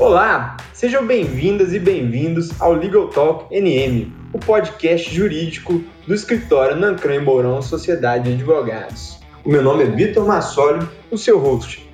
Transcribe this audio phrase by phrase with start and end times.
[0.00, 7.20] Olá, sejam bem-vindas e bem-vindos ao Legal Talk NM, o podcast jurídico do escritório Nancran
[7.22, 9.18] Mourão Sociedade de Advogados.
[9.44, 11.84] O meu nome é Vitor Massoli, o seu host.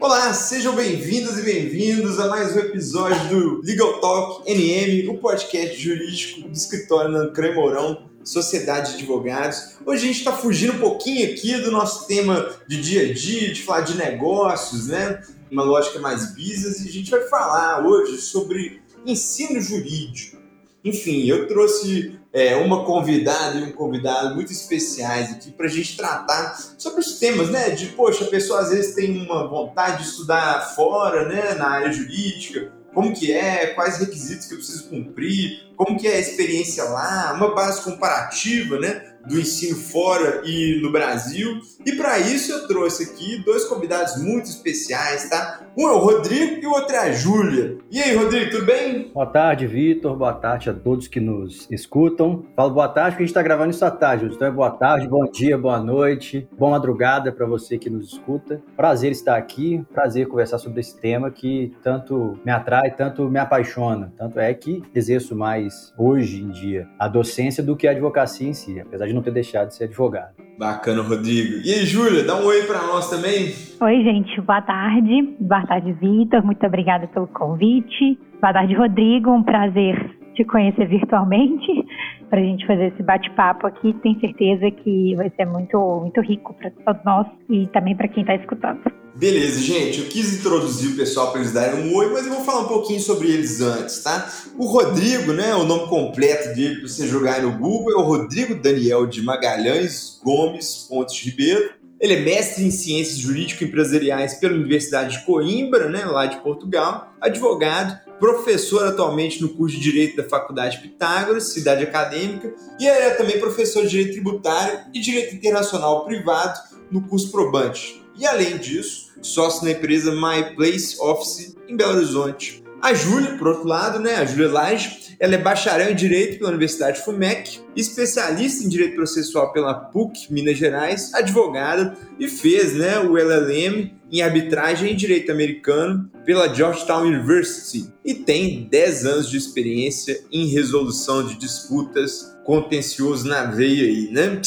[0.00, 5.78] Olá, sejam bem-vindas e bem-vindos a mais um episódio do Legal Talk NM, o podcast
[5.78, 9.76] jurídico do escritório Nancran Mourão Sociedade de Advogados.
[9.84, 13.52] Hoje a gente está fugindo um pouquinho aqui do nosso tema de dia a dia,
[13.52, 15.20] de falar de negócios, né?
[15.50, 20.36] Uma lógica mais business, e a gente vai falar hoje sobre ensino jurídico.
[20.84, 25.96] Enfim, eu trouxe é, uma convidada e um convidado muito especiais aqui para a gente
[25.96, 27.70] tratar sobre os temas, né?
[27.70, 31.54] De, poxa, a pessoa às vezes tem uma vontade de estudar fora, né?
[31.54, 36.16] Na área jurídica, como que é, quais requisitos que eu preciso cumprir, como que é
[36.16, 39.15] a experiência lá, uma base comparativa, né?
[39.28, 41.60] Do ensino fora e no Brasil.
[41.84, 45.60] E para isso eu trouxe aqui dois convidados muito especiais, tá?
[45.76, 47.76] Um é o Rodrigo e o outro é a Júlia.
[47.90, 49.10] E aí, Rodrigo, tudo bem?
[49.12, 50.16] Boa tarde, Vitor.
[50.16, 52.44] Boa tarde a todos que nos escutam.
[52.56, 54.26] Falo boa tarde porque a gente está gravando isso à tarde.
[54.26, 58.60] Então é boa tarde, bom dia, boa noite, boa madrugada para você que nos escuta.
[58.76, 64.12] Prazer estar aqui, prazer conversar sobre esse tema que tanto me atrai, tanto me apaixona.
[64.16, 68.54] Tanto é que exerço mais hoje em dia a docência do que a advocacia em
[68.54, 70.34] si, apesar de não ter deixado de ser advogado.
[70.58, 71.60] Bacana, Rodrigo.
[71.64, 73.52] E aí, Júlia, dá um oi para nós também.
[73.80, 74.40] Oi, gente.
[74.40, 75.34] Boa tarde.
[75.38, 76.44] Boa tarde, Vitor.
[76.44, 78.18] Muito obrigada pelo convite.
[78.40, 79.30] Boa tarde, Rodrigo.
[79.30, 81.66] Um prazer te conhecer virtualmente
[82.30, 83.92] para a gente fazer esse bate-papo aqui.
[84.02, 88.22] Tenho certeza que vai ser muito, muito rico para todos nós e também para quem
[88.22, 88.80] está escutando.
[89.16, 90.00] Beleza, gente.
[90.00, 92.68] Eu quis introduzir o pessoal para eles darem um oi, mas eu vou falar um
[92.68, 94.30] pouquinho sobre eles antes, tá?
[94.58, 95.54] O Rodrigo, né?
[95.54, 100.20] O nome completo dele para você jogar no Google é o Rodrigo Daniel de Magalhães
[100.22, 101.70] Gomes Pontes Ribeiro.
[101.98, 107.98] Ele é mestre em ciências jurídico-empresariais pela Universidade de Coimbra, né, lá de Portugal, advogado,
[108.20, 113.40] professor atualmente no curso de Direito da Faculdade Pitágoras, cidade acadêmica, e ele é também
[113.40, 118.02] professor de Direito Tributário e Direito Internacional Privado no curso Probante.
[118.18, 122.62] E além disso, sócio na empresa My Place Office em Belo Horizonte.
[122.80, 126.50] A Júlia, por outro lado, né, a Júlia Lage, ela é bacharel em Direito pela
[126.50, 133.16] Universidade FUMEC, especialista em Direito Processual pela PUC, Minas Gerais, advogada e fez né, o
[133.16, 140.20] LLM em Arbitragem em Direito Americano pela Georgetown University e tem 10 anos de experiência
[140.30, 144.40] em resolução de disputas contencioso na veia aí, né?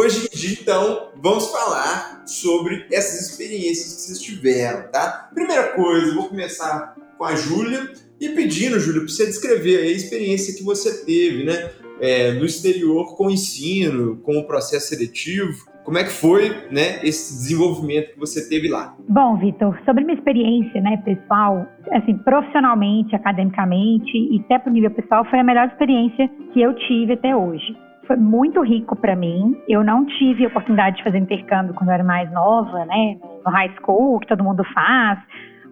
[0.00, 5.28] Hoje em dia, então, vamos falar sobre essas experiências que vocês tiveram, tá?
[5.34, 10.56] Primeira coisa, vou começar com a Júlia e pedindo, Júlia, para você descrever a experiência
[10.56, 11.70] que você teve, né?
[12.00, 15.52] É, no exterior com o ensino, com o processo seletivo.
[15.84, 18.96] Como é que foi, né, esse desenvolvimento que você teve lá?
[19.06, 24.92] Bom, Vitor, sobre minha experiência, né, pessoal, assim, profissionalmente, academicamente e até para o nível
[24.92, 27.76] pessoal, foi a melhor experiência que eu tive até hoje
[28.10, 29.56] foi muito rico para mim.
[29.68, 33.16] Eu não tive a oportunidade de fazer intercâmbio quando eu era mais nova, né?
[33.46, 35.16] No high school, que todo mundo faz,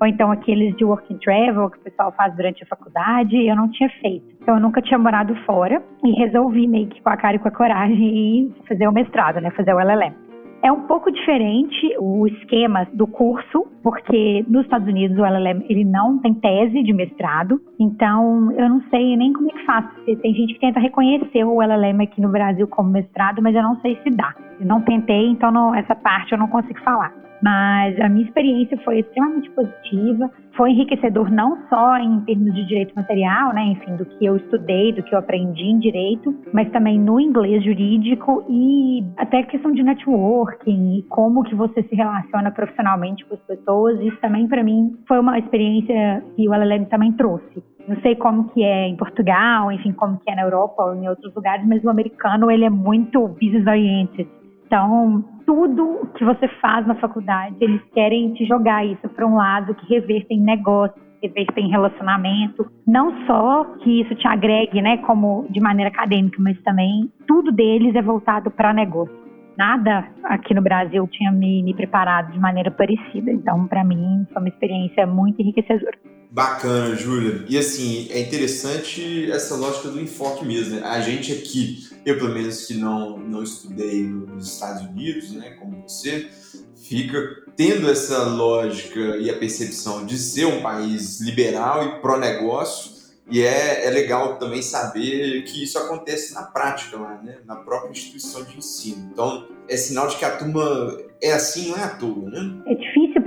[0.00, 3.56] ou então aqueles de work and travel que o pessoal faz durante a faculdade, eu
[3.56, 4.24] não tinha feito.
[4.40, 7.48] Então eu nunca tinha morado fora e resolvi meio que com a cara e com
[7.48, 9.50] a coragem e fazer o mestrado, né?
[9.50, 10.27] Fazer o LLM.
[10.60, 15.84] É um pouco diferente o esquema do curso, porque nos Estados Unidos o LLM ele
[15.84, 19.86] não tem tese de mestrado, então eu não sei nem como é que faz.
[20.04, 23.80] Tem gente que tenta reconhecer o LLM aqui no Brasil como mestrado, mas eu não
[23.80, 24.34] sei se dá.
[24.58, 27.27] Eu não tentei, então não, essa parte eu não consigo falar.
[27.42, 32.94] Mas a minha experiência foi extremamente positiva, foi enriquecedor não só em termos de direito
[32.94, 36.98] material, né, enfim, do que eu estudei, do que eu aprendi em direito, mas também
[36.98, 43.24] no inglês jurídico e até questão de networking e como que você se relaciona profissionalmente
[43.24, 44.00] com as pessoas.
[44.00, 47.62] Isso também para mim foi uma experiência que o LLM também trouxe.
[47.86, 51.08] Não sei como que é em Portugal, enfim, como que é na Europa ou em
[51.08, 54.28] outros lugares, mas o americano ele é muito business oriented.
[54.68, 59.74] Então, tudo que você faz na faculdade, eles querem te jogar isso para um lado
[59.74, 62.70] que reverta em negócio, reverta em relacionamento.
[62.86, 67.94] Não só que isso te agregue, né, como de maneira acadêmica, mas também tudo deles
[67.94, 69.16] é voltado para negócio.
[69.56, 73.32] Nada aqui no Brasil tinha me, me preparado de maneira parecida.
[73.32, 75.96] Então, para mim, foi uma experiência muito enriquecedora.
[76.30, 77.44] Bacana, Júlia.
[77.48, 80.76] E assim, é interessante essa lógica do enfoque mesmo.
[80.76, 80.86] Né?
[80.86, 85.82] A gente aqui eu, pelo menos, que não, não estudei nos Estados Unidos, né, como
[85.86, 86.28] você,
[86.76, 87.18] fica
[87.56, 92.96] tendo essa lógica e a percepção de ser um país liberal e pró-negócio,
[93.30, 97.36] e é, é legal também saber que isso acontece na prática lá, né?
[97.44, 99.10] na própria instituição de ensino.
[99.12, 102.62] Então, é sinal de que a turma é assim, não é à toa, né?
[102.66, 102.74] É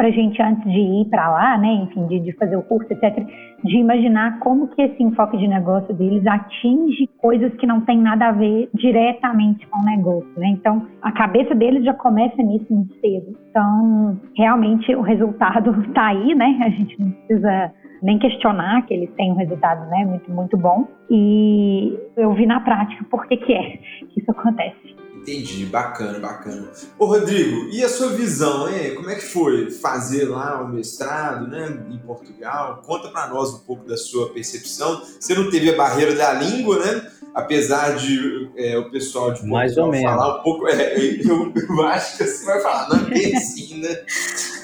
[0.02, 2.92] para a gente antes de ir para lá, né, enfim, de, de, fazer o curso,
[2.92, 3.24] etc.,
[3.64, 8.30] de imaginar como que esse enfoque de negócio deles atinge coisas que não tem nada
[8.30, 10.48] a ver diretamente com o negócio, né?
[10.48, 13.38] Então, a cabeça deles já começa nisso muito cedo.
[13.52, 16.58] Então, realmente o resultado está aí, né?
[16.64, 17.72] A gente não precisa
[18.02, 20.88] nem questionar que eles têm um resultado, né, muito muito bom.
[21.12, 23.78] E eu vi na prática por que que é
[24.10, 25.01] que isso acontece.
[25.22, 26.68] Entendi, bacana, bacana.
[26.98, 28.96] Ô Rodrigo, e a sua visão, hein?
[28.96, 32.82] Como é que foi fazer lá o mestrado, né, em Portugal?
[32.84, 35.04] Conta para nós um pouco da sua percepção.
[35.20, 37.12] Você não teve a barreira da língua, né?
[37.34, 40.10] Apesar de é, o pessoal de Mais ou menos.
[40.10, 44.04] falar um pouco, é, eu, eu, acho que você vai falar, não é assim, né?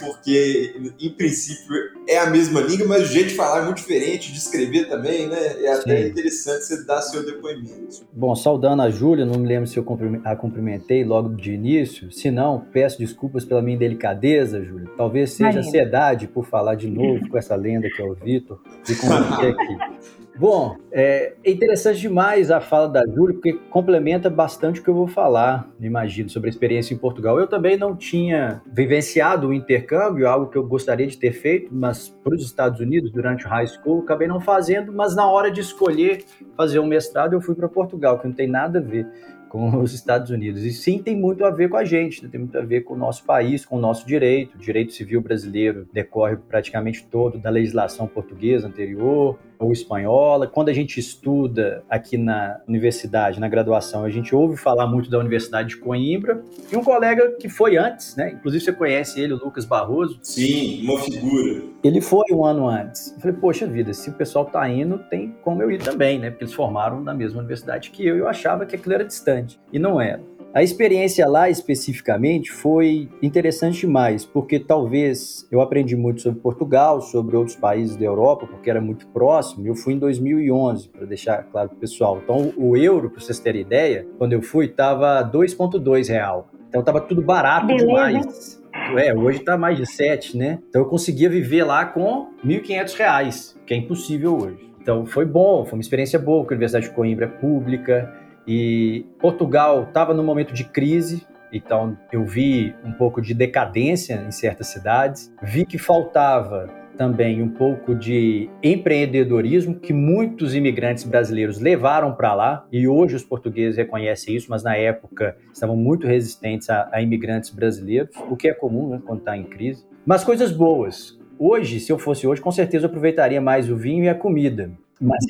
[0.01, 1.75] Porque, em princípio,
[2.07, 5.27] é a mesma língua, mas o jeito de falar é muito diferente, de escrever também,
[5.27, 5.63] né?
[5.63, 6.09] É até Sim.
[6.09, 8.05] interessante você dar seu depoimento.
[8.13, 9.85] Bom, saudando a Júlia, não me lembro se eu
[10.25, 12.11] a cumprimentei logo de início.
[12.11, 14.89] Se não, peço desculpas pela minha delicadeza, Júlia.
[14.97, 18.95] Talvez seja ansiedade por falar de novo com essa lenda que é o Vitor e
[18.95, 20.17] com você aqui.
[20.39, 25.07] Bom, é interessante demais a fala da Júlia, porque complementa bastante o que eu vou
[25.07, 27.39] falar, imagino, sobre a experiência em Portugal.
[27.39, 32.09] Eu também não tinha vivenciado o intercâmbio, algo que eu gostaria de ter feito, mas
[32.09, 35.59] para os Estados Unidos, durante o high school, acabei não fazendo, mas na hora de
[35.59, 36.23] escolher
[36.55, 39.07] fazer um mestrado, eu fui para Portugal, que não tem nada a ver
[39.49, 40.63] com os Estados Unidos.
[40.63, 42.29] E sim, tem muito a ver com a gente, né?
[42.31, 44.55] tem muito a ver com o nosso país, com o nosso direito.
[44.55, 50.47] O direito civil brasileiro decorre praticamente todo da legislação portuguesa anterior ou espanhola.
[50.47, 55.19] Quando a gente estuda aqui na universidade, na graduação, a gente ouve falar muito da
[55.19, 56.43] Universidade de Coimbra.
[56.71, 58.31] E um colega que foi antes, né?
[58.31, 60.19] Inclusive você conhece ele, o Lucas Barroso.
[60.21, 61.61] Sim, uma figura.
[61.83, 63.13] Ele foi um ano antes.
[63.13, 66.29] Eu falei, poxa vida, se o pessoal tá indo, tem como eu ir também, né?
[66.29, 69.59] Porque eles formaram na mesma universidade que eu e eu achava que aquilo era distante.
[69.71, 70.21] E não era.
[70.53, 77.35] A experiência lá especificamente foi interessante demais, porque talvez eu aprendi muito sobre Portugal, sobre
[77.35, 79.67] outros países da Europa, porque era muito próximo.
[79.67, 82.19] Eu fui em 2011, para deixar claro para o pessoal.
[82.23, 86.49] Então, o euro, para vocês terem ideia, quando eu fui, estava 2,2 real.
[86.69, 87.85] Então, estava tudo barato Beleza.
[87.85, 88.63] demais.
[88.97, 90.59] É, hoje está mais de 7, né?
[90.69, 94.67] Então, eu conseguia viver lá com 1.500 reais, que é impossível hoje.
[94.81, 98.11] Então, foi bom, foi uma experiência boa, porque a Universidade de Coimbra é pública,
[98.47, 104.31] e Portugal estava num momento de crise, então eu vi um pouco de decadência em
[104.31, 112.13] certas cidades, vi que faltava também um pouco de empreendedorismo que muitos imigrantes brasileiros levaram
[112.13, 116.89] para lá e hoje os portugueses reconhecem isso, mas na época estavam muito resistentes a,
[116.91, 119.85] a imigrantes brasileiros, o que é comum né, quando está em crise.
[120.05, 121.17] Mas coisas boas.
[121.37, 124.71] Hoje, se eu fosse hoje, com certeza eu aproveitaria mais o vinho e a comida,
[124.99, 125.23] mas,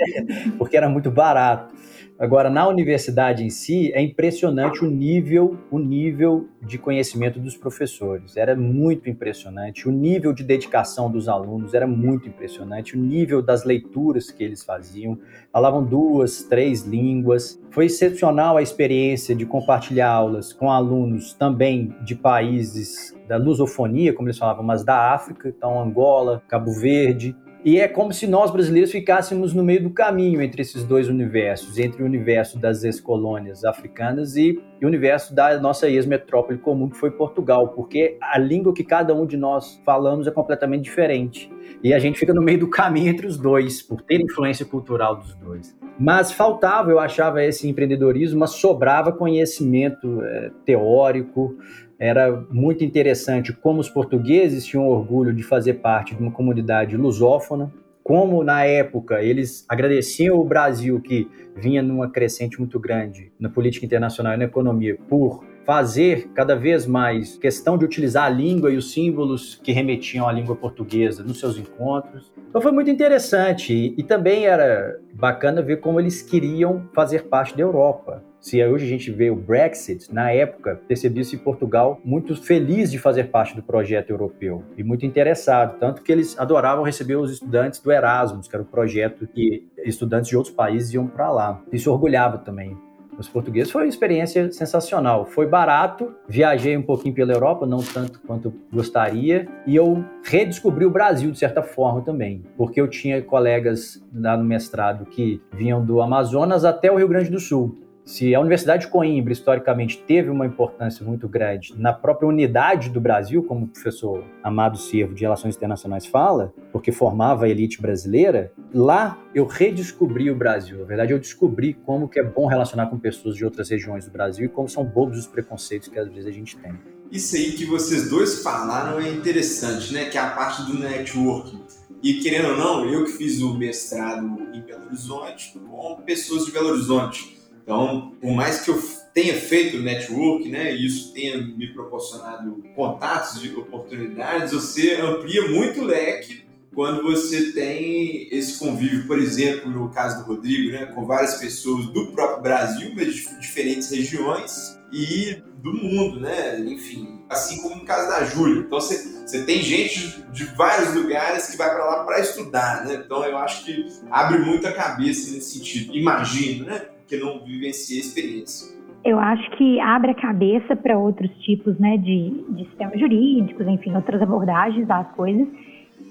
[0.58, 1.76] porque era muito barato.
[2.20, 8.36] Agora, na universidade em si, é impressionante o nível, o nível de conhecimento dos professores.
[8.36, 9.88] Era muito impressionante.
[9.88, 12.98] O nível de dedicação dos alunos era muito impressionante.
[12.98, 15.20] O nível das leituras que eles faziam.
[15.54, 17.62] Falavam duas, três línguas.
[17.70, 24.28] Foi excepcional a experiência de compartilhar aulas com alunos também de países da lusofonia, como
[24.28, 27.36] eles falavam, mas da África, então Angola, Cabo Verde,
[27.68, 31.78] e é como se nós brasileiros ficássemos no meio do caminho entre esses dois universos,
[31.78, 37.12] entre o universo das ex-colônias africanas e o universo da nossa ex-metrópole comum, que foi
[37.12, 41.52] Portugal, porque a língua que cada um de nós falamos é completamente diferente.
[41.84, 45.18] E a gente fica no meio do caminho entre os dois, por ter influência cultural
[45.18, 45.78] dos dois.
[46.00, 51.58] Mas faltava, eu achava, esse empreendedorismo, mas sobrava conhecimento é, teórico,
[52.00, 57.72] era muito interessante como os portugueses tinham orgulho de fazer parte de uma comunidade lusófona,
[58.04, 63.86] como na época eles agradeciam o Brasil que vinha numa crescente muito grande na política
[63.86, 68.78] internacional e na economia por fazer cada vez mais questão de utilizar a língua e
[68.78, 72.32] os símbolos que remetiam à língua portuguesa nos seus encontros.
[72.50, 77.58] Então foi muito interessante e, e também era bacana ver como eles queriam fazer parte
[77.58, 78.24] da Europa.
[78.48, 83.26] Se hoje a gente vê o Brexit, na época percebia-se Portugal muito feliz de fazer
[83.26, 87.92] parte do projeto europeu e muito interessado, tanto que eles adoravam receber os estudantes do
[87.92, 91.62] Erasmus, que era o projeto que estudantes de outros países iam para lá.
[91.74, 92.78] Isso orgulhava também
[93.20, 93.70] os portugueses.
[93.70, 95.26] Foi uma experiência sensacional.
[95.26, 100.90] Foi barato, viajei um pouquinho pela Europa, não tanto quanto gostaria, e eu redescobri o
[100.90, 106.02] Brasil de certa forma também, porque eu tinha colegas lá no mestrado que vinham do
[106.02, 110.46] Amazonas até o Rio Grande do Sul se a Universidade de Coimbra, historicamente, teve uma
[110.46, 115.58] importância muito grande na própria unidade do Brasil, como o professor Amado Servo de Relações
[115.58, 120.80] Internacionais fala, porque formava a elite brasileira, lá eu redescobri o Brasil.
[120.80, 124.12] Na verdade, eu descobri como que é bom relacionar com pessoas de outras regiões do
[124.12, 126.80] Brasil e como são bobos os preconceitos que às vezes a gente tem.
[127.12, 130.06] Isso aí que vocês dois falaram é interessante, né?
[130.06, 131.62] Que é a parte do networking.
[132.02, 136.54] E querendo ou não, eu que fiz o mestrado em Belo Horizonte com pessoas de
[136.54, 137.37] Belo Horizonte.
[137.68, 138.82] Então, por mais que eu
[139.14, 145.82] tenha feito network, né, e isso tenha me proporcionado contatos de oportunidades, você amplia muito
[145.82, 151.06] o leque quando você tem esse convívio, por exemplo, no caso do Rodrigo, né, com
[151.06, 156.58] várias pessoas do próprio Brasil, mas de diferentes regiões e do mundo, né?
[156.62, 158.62] Enfim, assim como no caso da Júlia.
[158.62, 163.02] Então você, você tem gente de vários lugares que vai para lá para estudar, né?
[163.04, 165.94] Então eu acho que abre muito a cabeça nesse sentido.
[165.94, 166.86] Imagino, né?
[167.08, 168.78] Porque não vivencia a experiência.
[169.06, 173.96] Eu acho que abre a cabeça para outros tipos, né, de, de sistemas jurídicos, enfim,
[173.96, 175.48] outras abordagens das coisas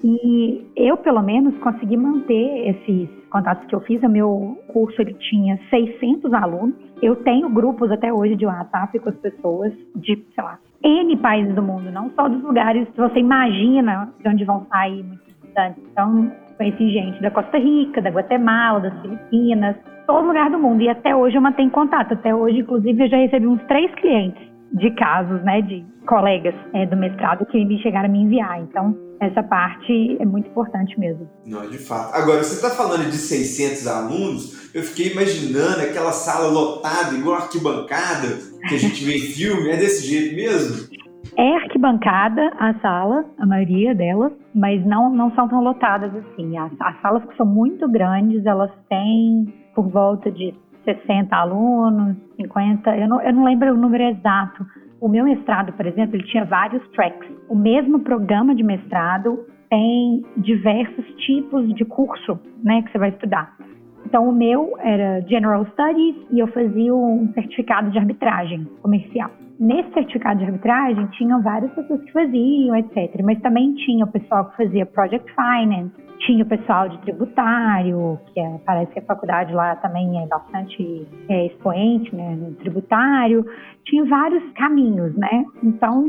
[0.03, 4.01] e eu, pelo menos, consegui manter esses contatos que eu fiz.
[4.03, 6.75] O meu curso ele tinha 600 alunos.
[7.01, 11.55] Eu tenho grupos até hoje de WhatsApp com as pessoas de, sei lá, N países
[11.55, 15.83] do mundo, não só dos lugares que você imagina de onde vão sair muitos estudantes.
[15.91, 19.75] Então, conheci gente da Costa Rica, da Guatemala, das Filipinas,
[20.07, 20.81] todo lugar do mundo.
[20.81, 22.13] E até hoje eu mantenho contato.
[22.13, 24.41] Até hoje, inclusive, eu já recebi uns três clientes
[24.73, 28.59] de casos, né, de colegas é, do mestrado que me chegaram a me enviar.
[28.61, 31.29] Então, essa parte é muito importante mesmo.
[31.45, 32.15] Não, de fato.
[32.15, 38.27] Agora, você está falando de 600 alunos, eu fiquei imaginando aquela sala lotada, igual arquibancada,
[38.67, 40.97] que a gente vê em filme, é desse jeito mesmo?
[41.35, 46.57] É arquibancada a sala, a maioria delas, mas não, não são tão lotadas assim.
[46.57, 52.97] As, as salas que são muito grandes, elas têm por volta de 60 alunos, 50,
[52.97, 54.65] eu não, eu não lembro o número exato,
[54.99, 57.29] o meu mestrado, por exemplo, ele tinha vários tracks.
[57.47, 63.55] O mesmo programa de mestrado tem diversos tipos de curso, né, que você vai estudar.
[64.03, 69.29] Então, o meu era General Studies e eu fazia um certificado de arbitragem comercial.
[69.59, 73.21] Nesse certificado de arbitragem, tinham várias pessoas que faziam, etc.
[73.23, 78.39] Mas também tinha o pessoal que fazia Project Finance, tinha o pessoal de tributário, que
[78.39, 83.45] é, parece que a faculdade lá também é bastante é, expoente né, no tributário.
[83.85, 85.45] Tinha vários caminhos, né?
[85.63, 86.05] Então,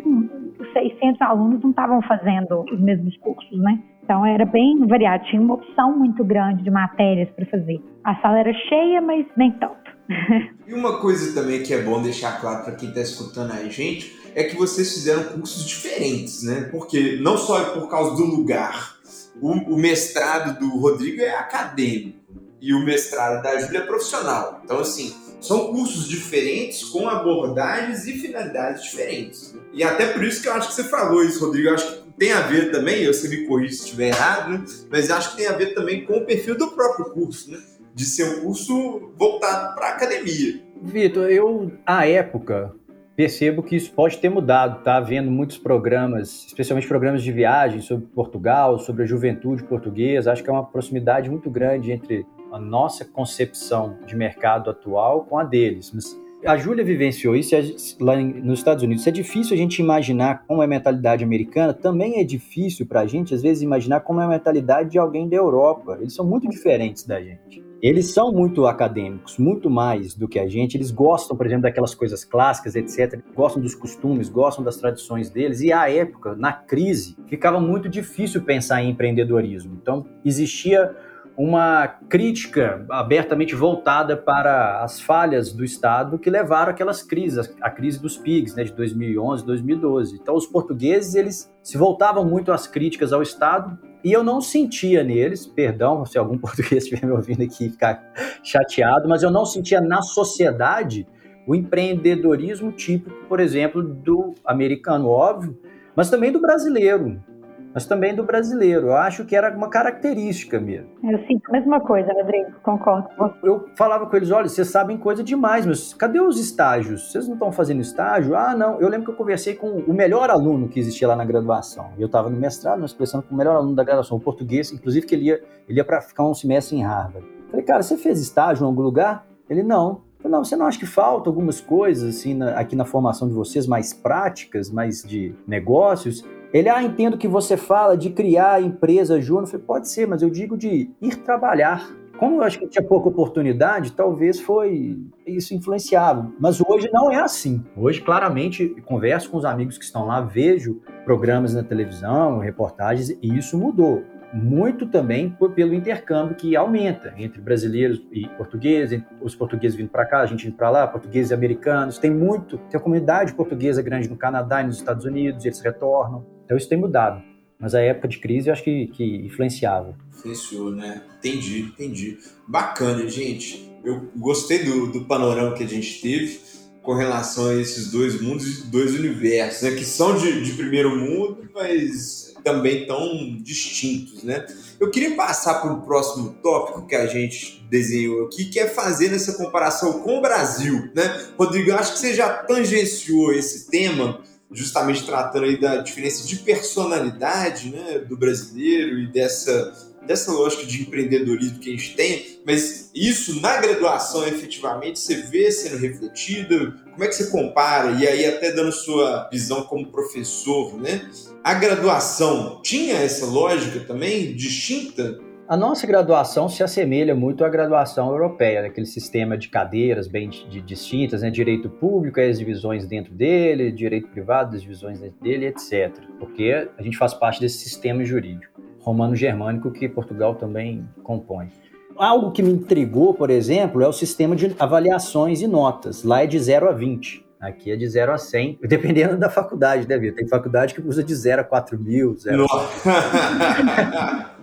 [0.59, 3.79] os 600 alunos não estavam fazendo os mesmos cursos, né?
[4.03, 5.25] Então, era bem variado.
[5.25, 7.81] Tinha uma opção muito grande de matérias para fazer.
[8.05, 9.89] A sala era cheia, mas nem tanto.
[10.67, 14.17] e uma coisa também que é bom deixar claro para quem está escutando a gente
[14.35, 16.69] é que vocês fizeram cursos diferentes, né?
[16.71, 18.98] Porque não só é por causa do lugar,
[19.41, 22.19] o, o mestrado do Rodrigo é acadêmico
[22.61, 24.61] e o mestrado da Júlia é profissional.
[24.65, 29.55] Então, assim, são cursos diferentes com abordagens e finalidades diferentes.
[29.73, 31.69] E até por isso que eu acho que você falou isso, Rodrigo.
[31.69, 34.65] Eu acho que tem a ver também, eu sei me corrija se estiver errado, né?
[34.91, 37.59] mas acho que tem a ver também com o perfil do próprio curso, né?
[37.95, 40.61] de ser um curso voltado para a academia.
[40.83, 42.75] Vitor, eu, à época,
[43.19, 44.79] percebo que isso pode ter mudado.
[44.79, 50.31] Está havendo muitos programas, especialmente programas de viagem sobre Portugal, sobre a juventude portuguesa.
[50.31, 55.37] Acho que é uma proximidade muito grande entre a nossa concepção de mercado atual com
[55.37, 55.91] a deles.
[55.93, 56.17] Mas
[56.47, 57.55] a Júlia vivenciou isso
[58.01, 59.07] lá nos Estados Unidos.
[59.07, 61.75] é difícil a gente imaginar como é a mentalidade americana.
[61.75, 65.29] Também é difícil para a gente, às vezes, imaginar como é a mentalidade de alguém
[65.29, 65.99] da Europa.
[66.01, 67.67] Eles são muito diferentes da gente.
[67.81, 70.77] Eles são muito acadêmicos, muito mais do que a gente.
[70.77, 73.21] Eles gostam, por exemplo, daquelas coisas clássicas, etc.
[73.35, 75.61] Gostam dos costumes, gostam das tradições deles.
[75.61, 79.79] E à época, na crise, ficava muito difícil pensar em empreendedorismo.
[79.81, 80.93] Então, existia
[81.39, 88.03] uma crítica abertamente voltada para as falhas do Estado que levaram aquelas crises, a crise
[88.03, 90.17] dos PIGs, né, de 2011, 2012.
[90.17, 95.05] Então, os portugueses eles se voltavam muito às críticas ao Estado e eu não sentia
[95.05, 98.03] neles, perdão se algum português estiver me ouvindo aqui ficar
[98.43, 101.07] chateado, mas eu não sentia na sociedade
[101.47, 105.57] o empreendedorismo típico, por exemplo, do americano, óbvio,
[105.95, 107.23] mas também do brasileiro
[107.73, 108.89] mas também do brasileiro.
[108.89, 110.89] Eu acho que era uma característica mesmo.
[111.03, 113.09] Eu sinto a mesma coisa, Rodrigo, concordo.
[113.43, 117.11] Eu falava com eles: olha, vocês sabem coisa demais, mas cadê os estágios?
[117.11, 118.37] Vocês não estão fazendo estágio?
[118.37, 118.81] Ah, não.
[118.81, 121.91] Eu lembro que eu conversei com o melhor aluno que existia lá na graduação.
[121.99, 125.07] Eu estava no mestrado, nós conversando com o melhor aluno da graduação, o português, inclusive
[125.07, 127.27] que ele ia, ele ia para ficar um semestre em Harvard.
[127.51, 129.27] Falei, cara, você fez estágio em algum lugar?
[129.49, 130.03] Ele, não.
[130.19, 133.35] Falei, não, você não acha que falta algumas coisas assim na, aqui na formação de
[133.35, 136.25] vocês mais práticas, mais de negócios?
[136.53, 139.45] Ele, ah, entendo que você fala de criar empresa júnior.
[139.45, 141.91] Eu falei, pode ser, mas eu digo de ir trabalhar.
[142.19, 146.35] Como eu acho que tinha pouca oportunidade, talvez foi isso influenciado.
[146.41, 147.63] Mas hoje não é assim.
[147.77, 153.39] Hoje, claramente, converso com os amigos que estão lá, vejo programas na televisão, reportagens, e
[153.39, 154.03] isso mudou.
[154.33, 160.21] muito também pelo intercâmbio que aumenta entre brasileiros e portugueses, os portugueses vindo para cá,
[160.21, 161.99] a gente indo para lá, portugueses e americanos.
[161.99, 166.38] Tem muito, tem uma comunidade portuguesa grande no Canadá e nos Estados Unidos, eles retornam.
[166.49, 167.23] Então isso tem mudado.
[167.61, 169.95] Mas a época de crise eu acho que, que influenciava.
[170.17, 171.03] Influenciou, né?
[171.19, 172.19] Entendi, entendi.
[172.47, 173.71] Bacana, gente.
[173.85, 176.41] Eu gostei do, do panorama que a gente teve
[176.83, 179.77] com relação a esses dois mundos, dois universos, né?
[179.77, 184.47] Que são de, de primeiro mundo, mas também tão distintos, né?
[184.81, 189.13] Eu queria passar para o próximo tópico que a gente desenhou aqui, que é fazer
[189.13, 191.27] essa comparação com o Brasil, né?
[191.39, 197.71] Rodrigo, acho que você já tangenciou esse tema justamente tratando aí da diferença de personalidade
[197.71, 199.73] né, do brasileiro e dessa,
[200.07, 205.51] dessa lógica de empreendedorismo que a gente tem, mas isso na graduação efetivamente você vê
[205.53, 210.81] sendo refletido, como é que você compara, e aí até dando sua visão como professor,
[210.81, 211.09] né?
[211.45, 218.11] A graduação tinha essa lógica também distinta a nossa graduação se assemelha muito à graduação
[218.11, 221.31] europeia, aquele sistema de cadeiras bem de, distintas, né?
[221.31, 225.91] direito público, as divisões dentro dele, direito privado, as divisões dentro dele, etc.
[226.19, 231.49] Porque a gente faz parte desse sistema jurídico romano-germânico que Portugal também compõe.
[231.97, 236.05] Algo que me intrigou, por exemplo, é o sistema de avaliações e notas.
[236.05, 237.27] Lá é de 0 a 20.
[237.41, 240.17] Aqui é de 0 a 100, dependendo da faculdade, né, Vitor?
[240.17, 244.35] Tem faculdade que usa de 0 a 4 mil, 0 a...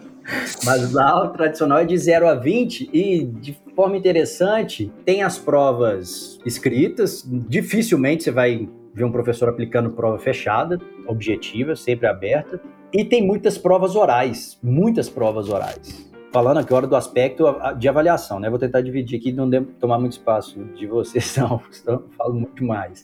[0.64, 5.38] Mas lá o tradicional é de 0 a 20 e, de forma interessante, tem as
[5.38, 7.24] provas escritas.
[7.48, 12.60] Dificilmente você vai ver um professor aplicando prova fechada, objetiva, sempre aberta.
[12.94, 16.10] E tem muitas provas orais, muitas provas orais.
[16.32, 17.46] Falando aqui agora do aspecto
[17.78, 18.50] de avaliação, né?
[18.50, 22.64] Vou tentar dividir aqui, não tomar muito espaço de vocês, não, senão eu falo muito
[22.64, 23.04] mais.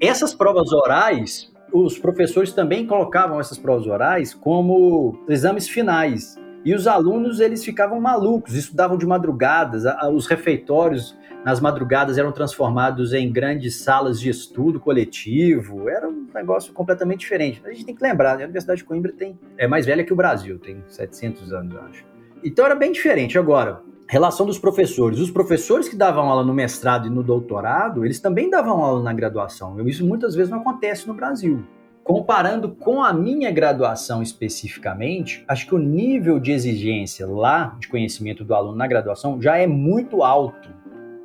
[0.00, 6.36] Essas provas orais, os professores também colocavam essas provas orais como exames finais.
[6.64, 13.12] E os alunos, eles ficavam malucos, estudavam de madrugadas, os refeitórios nas madrugadas eram transformados
[13.12, 17.60] em grandes salas de estudo coletivo, era um negócio completamente diferente.
[17.66, 18.44] A gente tem que lembrar, né?
[18.44, 21.80] a Universidade de Coimbra tem, é mais velha que o Brasil, tem 700 anos, eu
[21.82, 22.04] acho.
[22.42, 23.38] Então era bem diferente.
[23.38, 25.18] Agora, relação dos professores.
[25.18, 29.12] Os professores que davam aula no mestrado e no doutorado, eles também davam aula na
[29.12, 29.78] graduação.
[29.86, 31.62] Isso muitas vezes não acontece no Brasil.
[32.04, 38.44] Comparando com a minha graduação especificamente, acho que o nível de exigência lá de conhecimento
[38.44, 40.68] do aluno na graduação já é muito alto,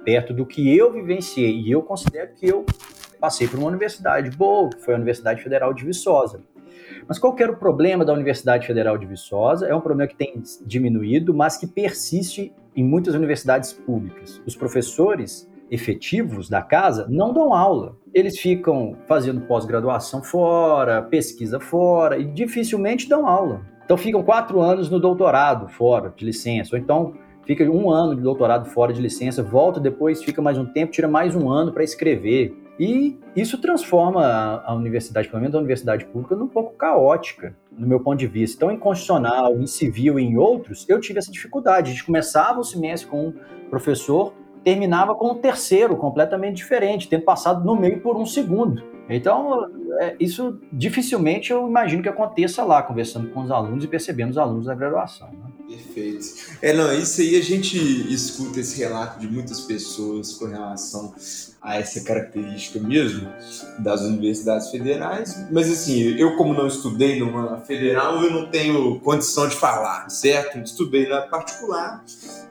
[0.05, 1.59] perto do que eu vivenciei.
[1.59, 2.65] E eu considero que eu
[3.19, 6.41] passei por uma universidade boa, que foi a Universidade Federal de Viçosa.
[7.05, 9.67] Mas qual que era o problema da Universidade Federal de Viçosa?
[9.67, 14.41] É um problema que tem diminuído, mas que persiste em muitas universidades públicas.
[14.45, 17.95] Os professores efetivos da casa não dão aula.
[18.13, 23.61] Eles ficam fazendo pós-graduação fora, pesquisa fora e dificilmente dão aula.
[23.85, 27.13] Então ficam quatro anos no doutorado fora de licença, ou então
[27.45, 31.07] fica um ano de doutorado fora de licença, volta depois, fica mais um tempo, tira
[31.07, 32.55] mais um ano para escrever.
[32.79, 37.99] E isso transforma a, universidade, pelo menos a universidade pública, num pouco caótica, no meu
[37.99, 38.55] ponto de vista.
[38.57, 41.89] Então, em constitucional, em civil e em outros, eu tive essa dificuldade.
[41.89, 43.33] A gente começava o semestre com um
[43.69, 48.98] professor terminava com um terceiro completamente diferente, tendo passado no meio por um segundo.
[49.09, 49.67] Então,
[49.99, 54.37] é, isso dificilmente eu imagino que aconteça lá, conversando com os alunos e percebendo os
[54.37, 55.27] alunos da graduação.
[55.27, 55.49] Né?
[55.67, 56.25] Perfeito.
[56.61, 57.77] É, não, isso aí a gente
[58.13, 61.13] escuta esse relato de muitas pessoas com relação
[61.61, 63.29] a essa característica mesmo
[63.79, 69.47] das universidades federais, mas assim, eu como não estudei numa federal, eu não tenho condição
[69.47, 70.57] de falar, certo?
[70.59, 72.03] Estudei na particular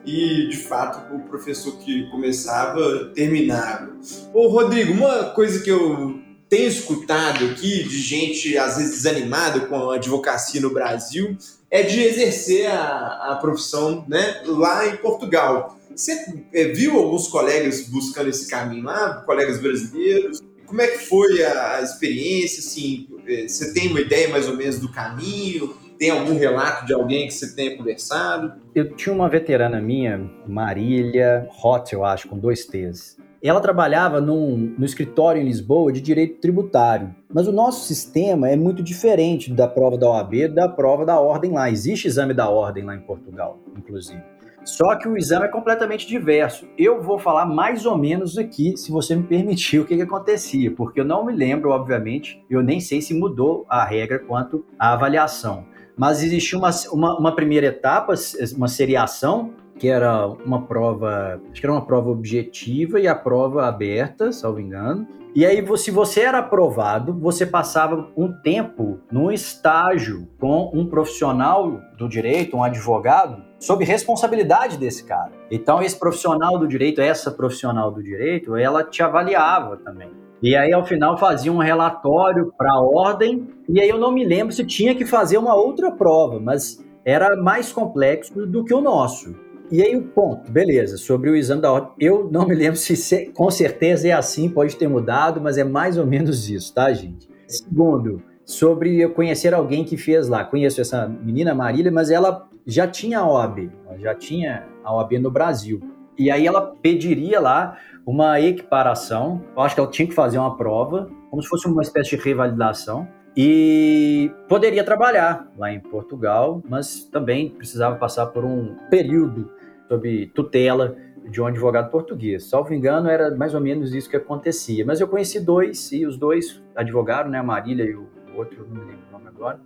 [0.05, 3.89] e, de fato, o professor que começava, terminava.
[4.33, 6.19] Ô, Rodrigo, uma coisa que eu
[6.49, 11.37] tenho escutado aqui de gente, às vezes, desanimada com a advocacia no Brasil,
[11.69, 15.77] é de exercer a, a profissão né, lá em Portugal.
[15.95, 20.41] Você é, viu alguns colegas buscando esse caminho lá, colegas brasileiros?
[20.65, 22.59] Como é que foi a, experiência?
[22.59, 25.75] Assim, é, você tem uma ideia mais ou menos do caminho?
[25.99, 28.53] Tem algum relato de alguém que você tenha conversado?
[28.73, 33.17] Eu tinha uma veterana minha, Marília Hot, eu acho, com dois T's.
[33.41, 37.15] Ela trabalhava num, no escritório em Lisboa de direito tributário.
[37.33, 41.51] Mas o nosso sistema é muito diferente da prova da OAB da prova da ordem
[41.51, 41.69] lá.
[41.69, 44.21] Existe exame da ordem lá em Portugal, inclusive.
[44.65, 46.67] Só que o exame é completamente diverso.
[46.77, 50.69] Eu vou falar mais ou menos aqui, se você me permitir, o que, que acontecia,
[50.71, 54.93] porque eu não me lembro, obviamente, eu nem sei se mudou a regra quanto à
[54.93, 55.65] avaliação.
[55.97, 58.13] Mas existia uma, uma, uma primeira etapa,
[58.55, 63.65] uma seriação, que era uma prova, acho que era uma prova objetiva e a prova
[63.65, 65.07] aberta, salvo engano.
[65.33, 71.79] E aí, se você era aprovado, você passava um tempo num estágio com um profissional
[71.97, 75.31] do direito, um advogado, sob responsabilidade desse cara.
[75.51, 80.09] Então, esse profissional do direito, essa profissional do direito, ela te avaliava também.
[80.41, 84.25] E aí, ao final, fazia um relatório para a ordem, e aí eu não me
[84.25, 88.81] lembro se tinha que fazer uma outra prova, mas era mais complexo do que o
[88.81, 89.35] nosso.
[89.71, 93.27] E aí o ponto, beleza, sobre o exame da ordem, eu não me lembro se
[93.33, 97.29] com certeza é assim, pode ter mudado, mas é mais ou menos isso, tá, gente?
[97.47, 100.43] Segundo, sobre eu conhecer alguém que fez lá.
[100.43, 105.29] Conheço essa menina Marília, mas ela já tinha a OAB, já tinha a OAB no
[105.29, 105.79] Brasil.
[106.17, 110.57] E aí ela pediria lá uma equiparação, eu acho que ela tinha que fazer uma
[110.57, 117.03] prova, como se fosse uma espécie de revalidação, e poderia trabalhar lá em Portugal, mas
[117.05, 119.51] também precisava passar por um período
[119.89, 120.95] sob tutela
[121.27, 122.45] de um advogado português.
[122.45, 124.85] Salvo engano, era mais ou menos isso que acontecia.
[124.85, 128.75] Mas eu conheci dois, e os dois advogaram, né, a Marília e o outro, não
[128.75, 129.59] me lembro o nome agora,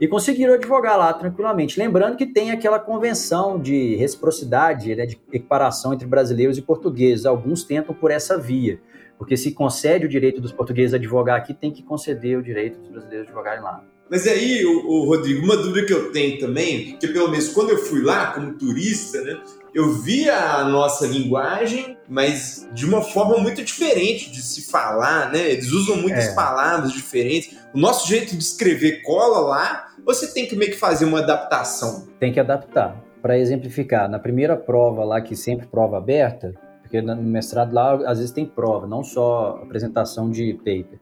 [0.00, 1.78] e conseguiram advogar lá tranquilamente.
[1.78, 7.26] Lembrando que tem aquela convenção de reciprocidade, né, de equiparação entre brasileiros e portugueses.
[7.26, 8.80] Alguns tentam por essa via,
[9.18, 12.78] porque se concede o direito dos portugueses a advogar aqui, tem que conceder o direito
[12.78, 13.84] dos brasileiros advogarem lá.
[14.10, 17.78] Mas aí, o, Rodrigo, uma dúvida que eu tenho também, que pelo menos quando eu
[17.78, 19.40] fui lá como turista, né,
[19.74, 25.50] eu via a nossa linguagem, mas de uma forma muito diferente de se falar, né?
[25.50, 26.34] Eles usam muitas é.
[26.34, 27.56] palavras diferentes.
[27.72, 32.06] O nosso jeito de escrever cola lá, você tem que meio que fazer uma adaptação.
[32.18, 33.02] Tem que adaptar.
[33.22, 38.18] Para exemplificar, na primeira prova lá, que sempre prova aberta, porque no mestrado lá às
[38.18, 40.98] vezes tem prova, não só apresentação de paper.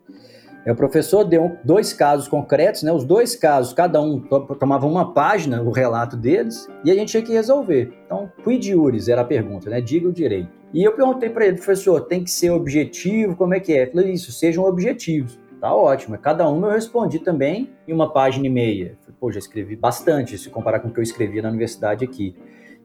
[0.64, 2.92] É, o professor deu dois casos concretos, né?
[2.92, 4.20] Os dois casos, cada um
[4.58, 7.92] tomava uma página, o relato deles, e a gente tinha que resolver.
[8.04, 9.80] Então, quid iuris era a pergunta, né?
[9.80, 10.48] Diga o direito.
[10.72, 13.34] E eu perguntei para ele, professor, tem que ser objetivo?
[13.34, 13.82] Como é que é?
[13.82, 15.38] Ele falou, isso, sejam objetivos.
[15.60, 16.16] Tá ótimo.
[16.16, 18.96] Cada uma eu respondi também em uma página e meia.
[19.18, 22.34] Pô, já escrevi bastante, se comparar com o que eu escrevia na universidade aqui.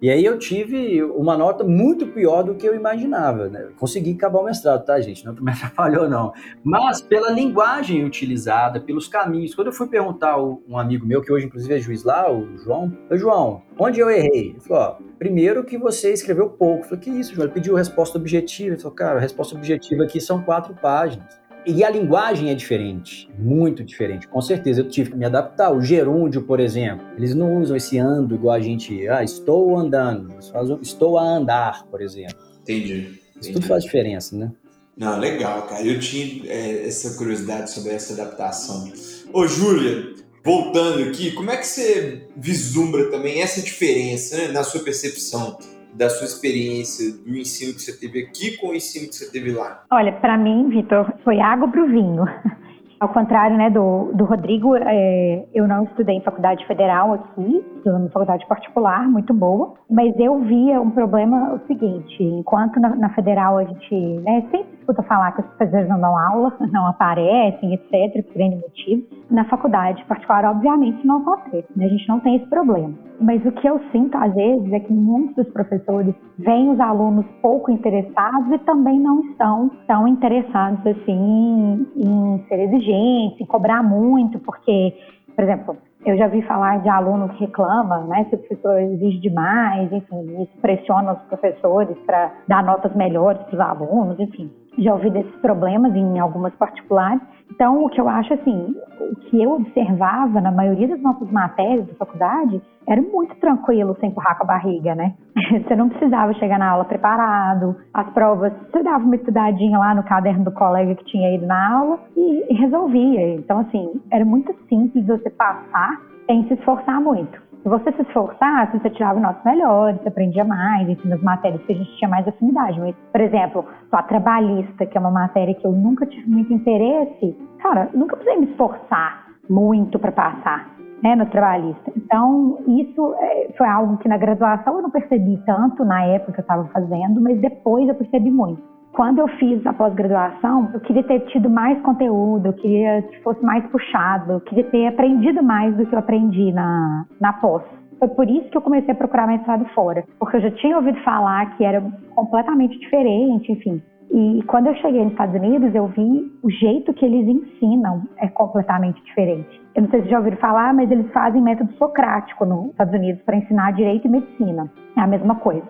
[0.02, 3.48] E aí eu tive uma nota muito pior do que eu imaginava.
[3.48, 3.70] Né?
[3.78, 5.26] Consegui acabar o mestrado, tá, gente?
[5.26, 6.34] Não me atrapalhou, não.
[6.64, 9.56] Mas pela linguagem utilizada, pelos caminhos.
[9.56, 12.58] Quando eu fui perguntar a um amigo meu, que hoje inclusive é juiz lá, o
[12.58, 14.50] João, eu, João, onde eu errei?
[14.50, 16.84] Ele falou, ó, primeiro que você escreveu pouco.
[16.84, 17.46] Eu falei, que isso, João?
[17.46, 18.76] Ele pediu resposta objetiva.
[18.76, 21.45] Ele falou, cara, a resposta objetiva aqui são quatro páginas.
[21.68, 24.28] E a linguagem é diferente, muito diferente.
[24.28, 25.72] Com certeza eu tive que me adaptar.
[25.72, 29.08] O gerúndio, por exemplo, eles não usam esse ando igual a gente.
[29.08, 30.32] Ah, estou andando.
[30.34, 32.38] Eles fazem estou a andar, por exemplo.
[32.62, 33.20] Entendi.
[33.42, 34.52] Isso tudo faz diferença, né?
[34.96, 35.84] Não, legal, cara.
[35.84, 38.92] Eu tinha é, essa curiosidade sobre essa adaptação.
[39.34, 44.82] Ô, Júlia, voltando aqui, como é que você vislumbra também essa diferença né, na sua
[44.82, 45.58] percepção
[45.96, 49.52] da sua experiência do ensino que você teve aqui com o ensino que você teve
[49.52, 49.84] lá?
[49.92, 52.26] Olha, para mim, Vitor, foi água para o vinho.
[53.00, 58.06] Ao contrário né, do, do Rodrigo, é, eu não estudei em faculdade federal aqui, estudei
[58.06, 63.10] em faculdade particular, muito boa, mas eu via um problema o seguinte, enquanto na, na
[63.10, 67.74] federal a gente né, sempre escuta falar que os professores não dão aula, não aparecem,
[67.74, 72.36] etc., por N motivos, na faculdade particular, obviamente, não acontece, né, a gente não tem
[72.38, 72.94] esse problema.
[73.20, 77.26] Mas o que eu sinto, às vezes, é que muitos dos professores veem os alunos
[77.42, 83.46] pouco interessados e também não estão tão interessados, assim, em, em ser exigentes exigente, em
[83.46, 84.94] cobrar muito, porque,
[85.36, 89.20] por exemplo, eu já vi falar de aluno que reclama, né, se o professor exige
[89.20, 94.52] demais, enfim, isso pressiona os professores para dar notas melhores para os alunos, enfim.
[94.78, 97.22] Já ouvi desses problemas em algumas particulares.
[97.50, 101.88] Então, o que eu acho assim, o que eu observava na maioria das nossas matérias
[101.88, 105.16] da faculdade era muito tranquilo sem empurrar com a barriga, né?
[105.66, 110.04] Você não precisava chegar na aula preparado, as provas, você dava uma estudadinha lá no
[110.04, 113.36] caderno do colega que tinha ido na aula e, resolvia.
[113.36, 117.44] Então, assim, era muito simples você passar sem se esforçar muito.
[117.62, 121.74] Se você se esforçasse, você tirava notas melhores, você aprendia mais, enfim, nas matérias que
[121.74, 122.80] a gente tinha mais afinidade.
[122.80, 127.36] Mas, por exemplo, a trabalhista, que é uma matéria que eu nunca tive muito interesse,
[127.60, 130.75] cara, nunca precisei me esforçar muito para passar.
[131.04, 131.92] Né, no trabalhista.
[131.96, 136.40] Então, isso é, foi algo que na graduação eu não percebi tanto na época que
[136.40, 138.64] eu estava fazendo, mas depois eu percebi muito.
[138.96, 143.44] Quando eu fiz a pós-graduação, eu queria ter tido mais conteúdo, eu queria que fosse
[143.44, 147.62] mais puxado, eu queria ter aprendido mais do que eu aprendi na, na pós.
[148.00, 150.98] Foi por isso que eu comecei a procurar mestrado fora, porque eu já tinha ouvido
[151.04, 151.84] falar que era
[152.16, 153.82] completamente diferente, enfim.
[154.12, 158.28] E quando eu cheguei nos Estados Unidos, eu vi o jeito que eles ensinam é
[158.28, 159.62] completamente diferente.
[159.74, 163.22] Eu não sei se já ouviram falar, mas eles fazem método socrático nos Estados Unidos
[163.24, 164.72] para ensinar direito e medicina.
[164.96, 165.68] É a mesma coisa.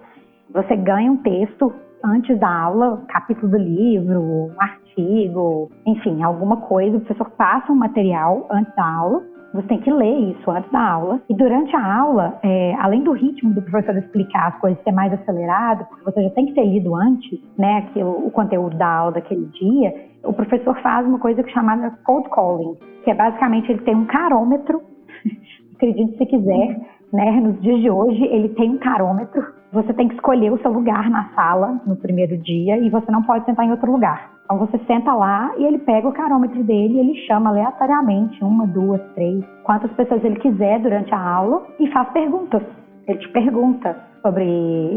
[0.54, 6.98] Você ganha um texto antes da aula, capítulo do livro, um artigo, enfim, alguma coisa.
[6.98, 10.82] O professor passa um material antes da aula você tem que ler isso antes da
[10.82, 11.22] aula.
[11.30, 15.14] E durante a aula, é, além do ritmo do professor explicar as coisas ser mais
[15.14, 19.14] acelerado, porque você já tem que ter lido antes, né, aquilo, o conteúdo da aula
[19.14, 23.82] daquele dia, o professor faz uma coisa que chamada cold calling, que é basicamente ele
[23.82, 24.82] tem um carômetro,
[25.76, 26.80] acredite se quiser,
[27.14, 29.54] né, nos dias de hoje ele tem um carômetro.
[29.72, 33.24] Você tem que escolher o seu lugar na sala no primeiro dia e você não
[33.24, 34.35] pode sentar em outro lugar.
[34.46, 38.68] Então você senta lá e ele pega o carômetro dele e ele chama aleatoriamente uma,
[38.68, 42.62] duas, três, quantas pessoas ele quiser durante a aula e faz perguntas.
[43.08, 44.44] Ele te pergunta sobre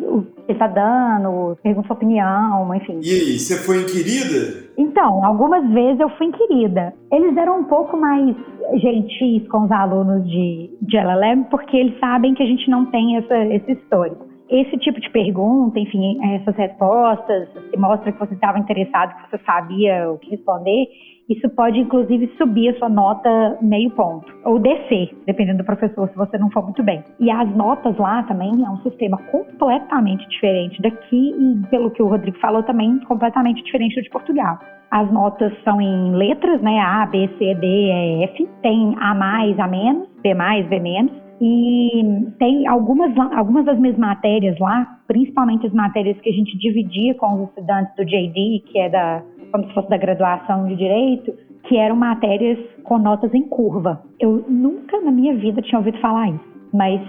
[0.06, 3.00] o que está dando, pergunta sua opinião, enfim.
[3.02, 4.68] E aí, você foi inquirida?
[4.76, 6.94] Então, algumas vezes eu fui inquirida.
[7.12, 8.34] Eles eram um pouco mais
[8.74, 13.16] gentis com os alunos de, de LLM porque eles sabem que a gente não tem
[13.16, 18.58] essa, esse histórico esse tipo de pergunta, enfim, essas respostas, se mostra que você estava
[18.58, 20.87] interessado, que você sabia o que responder,
[21.28, 26.16] isso pode inclusive subir a sua nota meio ponto, ou descer, dependendo do professor, se
[26.16, 27.04] você não for muito bem.
[27.20, 32.08] E as notas lá também é um sistema completamente diferente daqui e, pelo que o
[32.08, 34.58] Rodrigo falou, também completamente diferente do de Portugal.
[34.90, 36.78] As notas são em letras, né?
[36.80, 38.48] A, B, C, D, E, F.
[38.62, 43.96] Tem A mais, A menos, B mais, B menos e tem algumas, algumas das minhas
[43.96, 48.79] matérias lá, principalmente as matérias que a gente dividia com os estudantes do JD, que
[48.79, 49.22] é da,
[49.53, 51.33] como se fosse da graduação de Direito,
[51.64, 54.03] que eram matérias com notas em curva.
[54.18, 57.01] Eu nunca na minha vida tinha ouvido falar isso, mas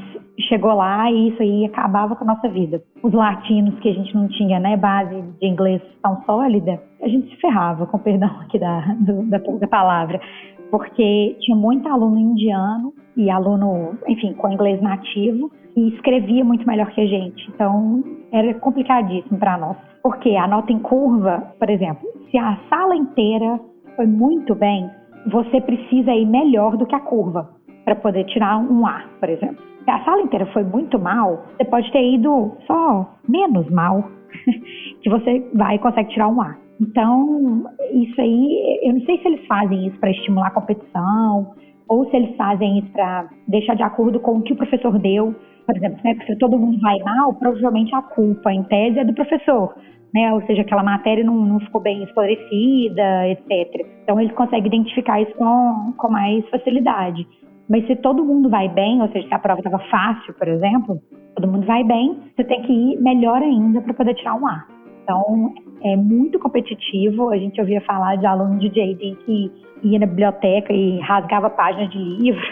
[0.47, 2.81] chegou lá e isso aí acabava com a nossa vida.
[3.03, 7.29] Os latinos que a gente não tinha, né, base de inglês tão sólida, a gente
[7.29, 10.21] se ferrava, com perdão aqui da, do, da, da palavra,
[10.69, 16.89] porque tinha muito aluno indiano e aluno, enfim, com inglês nativo e escrevia muito melhor
[16.91, 17.49] que a gente.
[17.49, 19.77] Então, era complicadíssimo para nós.
[20.01, 23.59] Porque a nota em curva, por exemplo, se a sala inteira
[23.95, 24.89] foi muito bem,
[25.27, 27.49] você precisa ir melhor do que a curva
[27.83, 29.63] para poder tirar um A, por exemplo.
[29.83, 34.03] Se a sala inteira foi muito mal, você pode ter ido só menos mal,
[35.01, 36.55] que você vai e consegue tirar um A.
[36.79, 41.53] Então, isso aí, eu não sei se eles fazem isso para estimular a competição,
[41.89, 45.35] ou se eles fazem isso para deixar de acordo com o que o professor deu.
[45.65, 49.13] Por exemplo, né, se todo mundo vai mal, provavelmente a culpa, em tese, é do
[49.13, 49.75] professor.
[50.13, 50.33] Né?
[50.33, 53.85] Ou seja, aquela matéria não, não ficou bem esclarecida, etc.
[54.03, 57.27] Então, eles conseguem identificar isso com, com mais facilidade.
[57.69, 60.99] Mas se todo mundo vai bem, ou seja, se a prova estava fácil, por exemplo,
[61.35, 64.65] todo mundo vai bem, você tem que ir melhor ainda para poder tirar um A.
[65.09, 67.31] Então, é muito competitivo.
[67.31, 71.89] A gente ouvia falar de aluno de JD que ia na biblioteca e rasgava páginas
[71.89, 72.45] de livro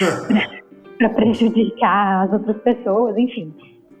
[0.96, 3.52] para prejudicar as outras pessoas, enfim.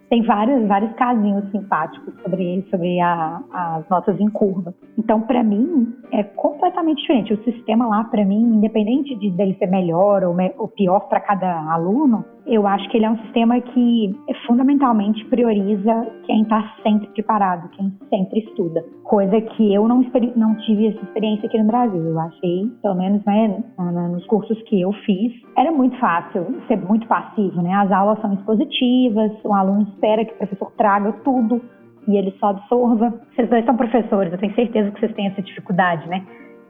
[0.08, 4.74] Tem vários, vários casinhos simpáticos sobre, sobre a, as notas em curva.
[4.96, 7.34] Então, para mim, é completamente diferente.
[7.34, 11.20] O sistema lá, para mim, independente de dele ser melhor ou, me, ou pior para
[11.20, 14.14] cada aluno, eu acho que ele é um sistema que
[14.46, 18.84] fundamentalmente prioriza quem está sempre preparado, quem sempre estuda.
[19.04, 20.04] Coisa que eu não,
[20.36, 22.02] não tive essa experiência aqui no Brasil.
[22.04, 27.06] Eu achei, pelo menos né, nos cursos que eu fiz, era muito fácil ser muito
[27.06, 27.62] passivo.
[27.62, 27.72] Né?
[27.74, 31.60] As aulas são expositivas, o aluno espera que o professor traga tudo
[32.08, 33.14] e ele só absorva.
[33.34, 36.24] Vocês dois são professores, eu tenho certeza que vocês têm essa dificuldade, né?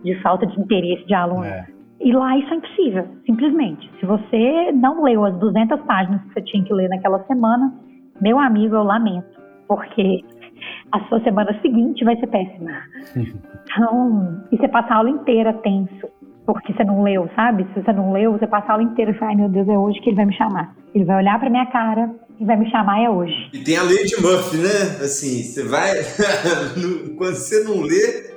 [0.05, 1.45] De falta de interesse de aluno.
[1.45, 1.67] É.
[2.03, 3.91] E lá isso é impossível, simplesmente.
[4.01, 7.73] Se você não leu as 200 páginas que você tinha que ler naquela semana,
[8.21, 10.21] meu amigo, eu lamento, porque
[10.91, 12.73] a sua semana seguinte vai ser péssima.
[13.65, 16.07] Então, e você passa a aula inteira tenso,
[16.45, 17.65] porque você não leu, sabe?
[17.73, 19.79] Se você não leu, você passa a aula inteira e fala, ai meu Deus, é
[19.79, 20.75] hoje que ele vai me chamar.
[20.95, 23.51] Ele vai olhar pra minha cara e vai me chamar, é hoje.
[23.55, 24.99] E tem a lei de Murphy, né?
[25.01, 25.93] Assim, você vai.
[27.17, 28.32] Quando você não lê,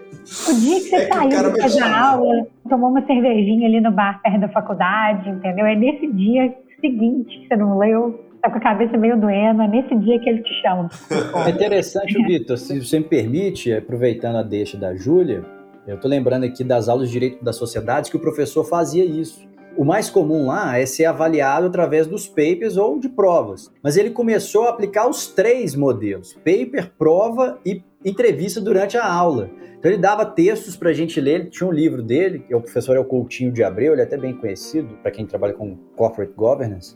[0.50, 4.40] o dia que você é saiu fazer aula, tomou uma cervejinha ali no bar perto
[4.40, 5.66] da faculdade, entendeu?
[5.66, 9.68] É nesse dia seguinte que você não leu, tá com a cabeça meio doendo, é
[9.68, 10.90] nesse dia que ele te chama.
[11.46, 15.44] É interessante, Vitor, se você me permite, aproveitando a deixa da Júlia,
[15.88, 19.48] eu tô lembrando aqui das aulas de Direito da Sociedade que o professor fazia isso.
[19.78, 23.72] o mais comum lá é ser avaliado através dos papers ou de provas.
[23.84, 29.50] Mas ele começou a aplicar os três modelos: paper, prova e entrevista durante a aula.
[29.80, 32.58] Então ele dava textos para a gente ler, ele tinha um livro dele, que é
[32.58, 35.54] o professor é o Coutinho de Abreu, ele é até bem conhecido para quem trabalha
[35.54, 36.96] com corporate governance.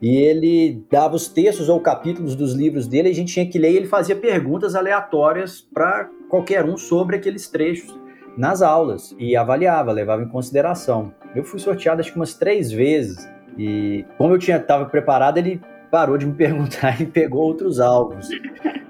[0.00, 3.72] E ele dava os textos ou capítulos dos livros dele, a gente tinha que ler
[3.72, 7.98] e ele fazia perguntas aleatórias para qualquer um sobre aqueles trechos
[8.36, 11.12] nas aulas e avaliava, levava em consideração.
[11.34, 15.60] Eu fui sorteado acho que umas três vezes e como eu tinha estava preparado, ele
[15.90, 18.28] parou de me perguntar e pegou outros alvos.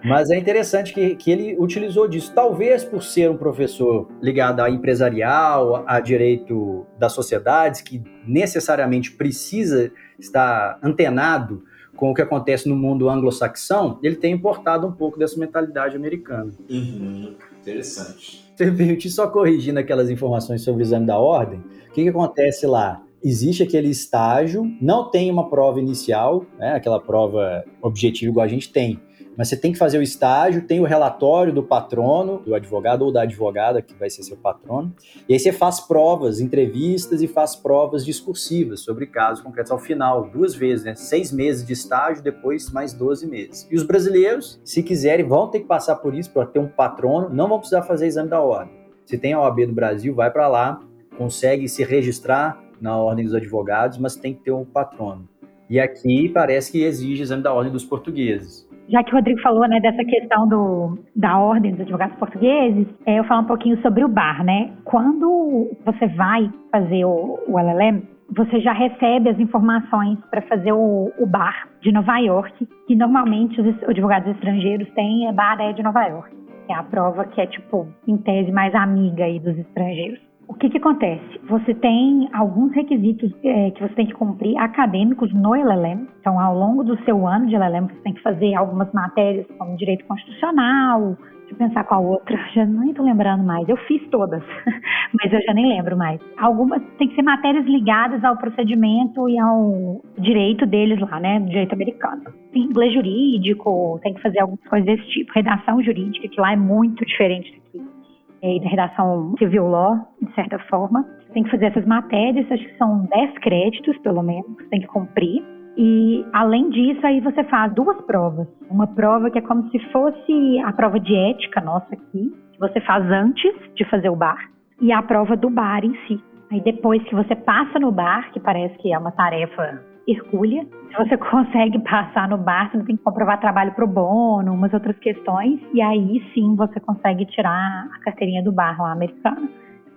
[0.04, 2.32] Mas é interessante que, que ele utilizou disso.
[2.34, 9.90] Talvez por ser um professor ligado a empresarial, a direito das sociedades, que necessariamente precisa
[10.18, 11.64] estar antenado
[11.96, 16.52] com o que acontece no mundo anglo-saxão, ele tem importado um pouco dessa mentalidade americana.
[16.70, 17.34] Uhum.
[17.60, 18.48] Interessante.
[18.54, 22.08] Você me permitir só corrigindo aquelas informações sobre o exame da ordem, o que, que
[22.08, 23.02] acontece lá?
[23.22, 28.72] existe aquele estágio, não tem uma prova inicial, né, aquela prova objetiva igual a gente
[28.72, 29.00] tem,
[29.38, 33.12] mas você tem que fazer o estágio, tem o relatório do patrono, do advogado ou
[33.12, 34.92] da advogada, que vai ser seu patrono,
[35.28, 40.28] e aí você faz provas, entrevistas e faz provas discursivas sobre casos concretos ao final,
[40.28, 40.96] duas vezes, né?
[40.96, 43.68] Seis meses de estágio, depois mais 12 meses.
[43.70, 47.28] E os brasileiros, se quiserem, vão ter que passar por isso para ter um patrono,
[47.28, 48.74] não vão precisar fazer exame da ordem.
[49.06, 50.80] Se tem a OAB do Brasil, vai para lá,
[51.16, 55.28] consegue se registrar na ordem dos advogados, mas tem que ter um patrono.
[55.70, 59.68] E aqui parece que exige exame da ordem dos portugueses já que o Rodrigo falou
[59.68, 64.04] né, dessa questão do, da ordem dos advogados portugueses, é, eu falar um pouquinho sobre
[64.04, 64.72] o bar, né?
[64.84, 68.02] Quando você vai fazer o, o LLM,
[68.34, 73.60] você já recebe as informações para fazer o, o, bar de Nova York, que normalmente
[73.60, 76.36] os advogados estrangeiros têm a bar é de Nova York.
[76.68, 80.20] É a prova que é, tipo, em tese, mais amiga aí dos estrangeiros.
[80.48, 81.38] O que, que acontece?
[81.44, 86.08] Você tem alguns requisitos é, que você tem que cumprir acadêmicos no LLM.
[86.20, 89.76] Então, ao longo do seu ano de LLM, você tem que fazer algumas matérias como
[89.76, 91.18] direito constitucional.
[91.40, 93.68] Deixa eu pensar qual outra, já nem estou lembrando mais.
[93.68, 94.42] Eu fiz todas,
[95.20, 96.18] mas eu já nem lembro mais.
[96.38, 101.40] Algumas tem que ser matérias ligadas ao procedimento e ao direito deles lá, né?
[101.40, 102.22] Direito americano.
[102.52, 105.32] Tem inglês jurídico, tem que fazer algumas coisas desse tipo.
[105.34, 107.97] Redação jurídica, que lá é muito diferente daqui
[108.42, 111.04] e da redação civil law, de certa forma.
[111.32, 115.44] Tem que fazer essas matérias, acho que são 10 créditos, pelo menos, tem que cumprir.
[115.76, 118.48] E, além disso, aí você faz duas provas.
[118.68, 122.80] Uma prova que é como se fosse a prova de ética nossa aqui, que você
[122.80, 124.38] faz antes de fazer o bar,
[124.80, 126.20] e a prova do bar em si.
[126.50, 130.66] Aí, depois que você passa no bar, que parece que é uma tarefa hercúlea.
[130.88, 134.98] Se você consegue passar no bar, você tem que comprovar trabalho pro bono, umas outras
[134.98, 139.48] questões, e aí sim você consegue tirar a carteirinha do bar lá americano.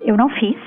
[0.01, 0.57] Eu não fiz,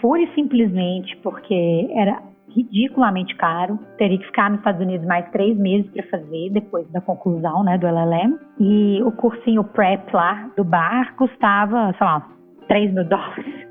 [0.00, 3.78] pura e simplesmente porque era ridiculamente caro.
[3.96, 7.78] Teria que ficar nos Estados Unidos mais três meses para fazer, depois da conclusão né,
[7.78, 8.38] do LLM.
[8.58, 12.26] E o cursinho prep lá do bar custava, sei lá,
[12.68, 13.68] 3 mil dólares.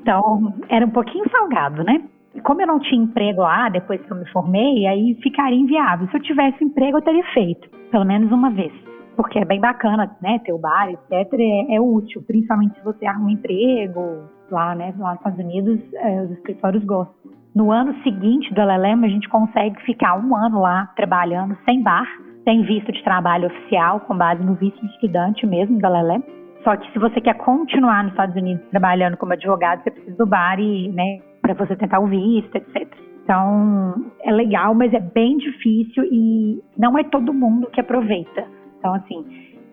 [0.00, 2.02] Então, era um pouquinho salgado, né?
[2.42, 6.08] Como eu não tinha emprego lá depois que eu me formei, aí ficaria inviável.
[6.08, 8.72] Se eu tivesse emprego, eu teria feito, pelo menos uma vez.
[9.16, 10.38] Porque é bem bacana, né?
[10.44, 11.32] Ter o bar, etc.
[11.32, 14.94] É, é útil, principalmente se você arruma um emprego lá, né?
[14.98, 17.32] Lá nos Estados Unidos, é, os escritórios gostam.
[17.54, 22.06] No ano seguinte do LLM, a gente consegue ficar um ano lá trabalhando sem bar,
[22.44, 26.22] sem visto de trabalho oficial, com base no visto de estudante mesmo do LLM.
[26.62, 30.26] Só que se você quer continuar nos Estados Unidos trabalhando como advogado, você precisa do
[30.26, 31.18] bar e, né,
[31.54, 32.88] para você tentar o visto, etc.
[33.22, 38.46] Então, é legal, mas é bem difícil e não é todo mundo que aproveita.
[38.78, 39.22] Então, assim,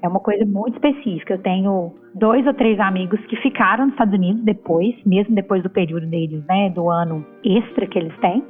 [0.01, 1.35] é uma coisa muito específica.
[1.35, 5.69] Eu tenho dois ou três amigos que ficaram nos Estados Unidos depois, mesmo depois do
[5.69, 8.43] período deles, né, do ano extra que eles têm.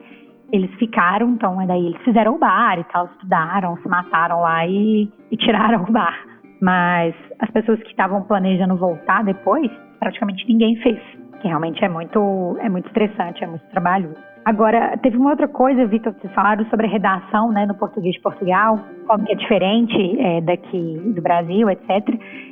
[0.51, 5.07] Eles ficaram, então, daí eles fizeram o bar e tal, estudaram, se mataram lá e,
[5.29, 6.17] e tiraram o bar.
[6.59, 10.99] Mas as pessoas que estavam planejando voltar depois, praticamente ninguém fez
[11.45, 14.15] que realmente é muito, é muito estressante, é muito trabalho.
[14.43, 18.21] Agora, teve uma outra coisa, Vitor, vocês falaram sobre a redação né, no português de
[18.21, 21.88] Portugal, como é diferente é, daqui do Brasil, etc.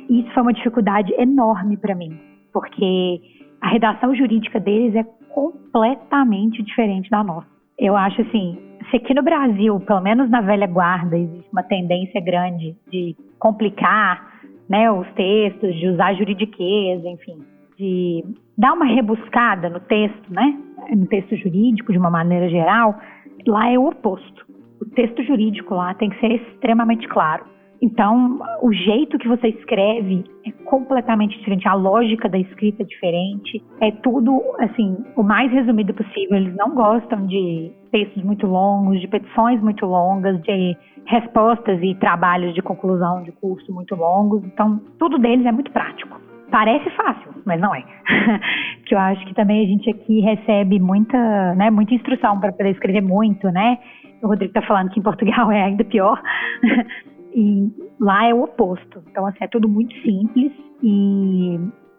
[0.08, 2.16] E isso foi uma dificuldade enorme para mim,
[2.52, 3.20] porque
[3.60, 7.48] a redação jurídica deles é completamente diferente da nossa.
[7.76, 8.56] Eu acho assim,
[8.90, 14.34] se aqui no Brasil, pelo menos na velha guarda, existe uma tendência grande de complicar
[14.68, 18.24] né, os textos, de usar juridiquês, enfim, de
[18.56, 20.58] dar uma rebuscada no texto, né?
[20.94, 22.98] No texto jurídico, de uma maneira geral,
[23.46, 24.44] lá é o oposto.
[24.80, 27.44] O texto jurídico lá tem que ser extremamente claro.
[27.84, 33.62] Então, o jeito que você escreve é completamente diferente, a lógica da escrita é diferente,
[33.78, 36.36] é tudo, assim, o mais resumido possível.
[36.36, 42.54] Eles não gostam de textos muito longos, de petições muito longas, de respostas e trabalhos
[42.54, 44.42] de conclusão de curso muito longos.
[44.44, 46.23] Então, tudo deles é muito prático.
[46.54, 47.82] Parece fácil, mas não é.
[48.86, 52.70] que eu acho que também a gente aqui recebe muita, né, muita instrução para poder
[52.70, 53.76] escrever muito, né?
[54.22, 56.22] O Rodrigo está falando que em Portugal é ainda pior.
[57.34, 59.02] e lá é o oposto.
[59.10, 61.58] Então, assim, é tudo muito simples e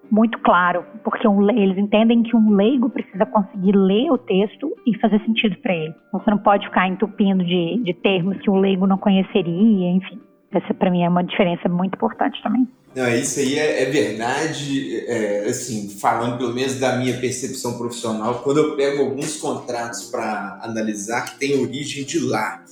[0.09, 4.97] muito claro, porque um, eles entendem que um leigo precisa conseguir ler o texto e
[4.99, 5.93] fazer sentido para ele.
[6.07, 10.17] Então, você não pode ficar entupindo de, de termos que um leigo não conheceria, enfim.
[10.49, 12.65] Essa, para mim, é uma diferença muito importante também.
[12.95, 18.41] Não, isso aí é, é verdade, é, assim, falando pelo menos da minha percepção profissional,
[18.41, 22.63] quando eu pego alguns contratos para analisar que tem origem de lá,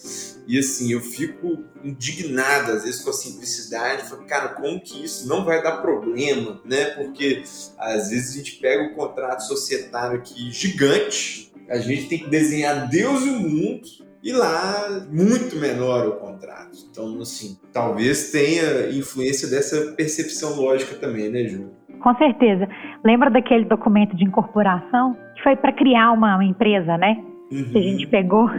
[0.47, 5.27] e assim, eu fico indignado às vezes com a simplicidade, falo, cara, como que isso
[5.27, 6.85] não vai dar problema, né?
[6.85, 7.43] Porque
[7.77, 12.89] às vezes a gente pega um contrato societário aqui gigante, a gente tem que desenhar
[12.89, 13.87] Deus e o mundo,
[14.23, 16.77] e lá muito menor o contrato.
[16.89, 21.69] Então, assim, talvez tenha influência dessa percepção lógica também, né, Ju?
[21.99, 22.67] Com certeza.
[23.03, 27.21] Lembra daquele documento de incorporação que foi para criar uma, uma, empresa, né?
[27.51, 27.65] Uhum.
[27.65, 28.49] Que a gente pegou.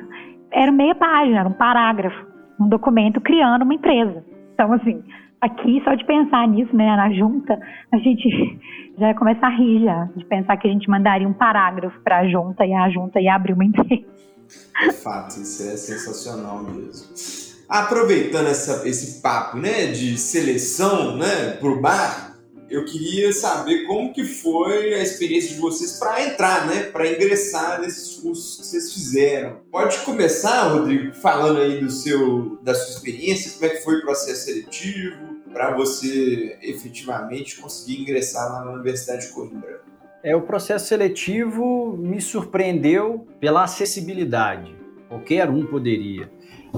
[0.52, 2.26] Era meia página, era um parágrafo,
[2.60, 4.22] um documento criando uma empresa.
[4.52, 5.02] Então, assim,
[5.40, 7.58] aqui só de pensar nisso, né, na junta,
[7.90, 8.28] a gente
[8.98, 12.18] já ia começar a rir já, de pensar que a gente mandaria um parágrafo para
[12.18, 14.04] a junta e a junta ia abrir uma empresa.
[14.82, 17.06] De fato, isso é sensacional mesmo.
[17.68, 22.34] Aproveitando essa, esse papo né, de seleção né, para o bar,
[22.68, 27.80] eu queria saber como que foi a experiência de vocês para entrar, né, para ingressar
[27.80, 29.60] nesses cursos que vocês fizeram.
[29.70, 34.02] Pode começar, Rodrigo, falando aí do seu, da sua experiência, como é que foi o
[34.02, 39.82] processo seletivo para você efetivamente conseguir ingressar lá na Universidade de Coimbra.
[40.24, 44.74] É, o processo seletivo me surpreendeu pela acessibilidade.
[45.06, 46.30] Qualquer um poderia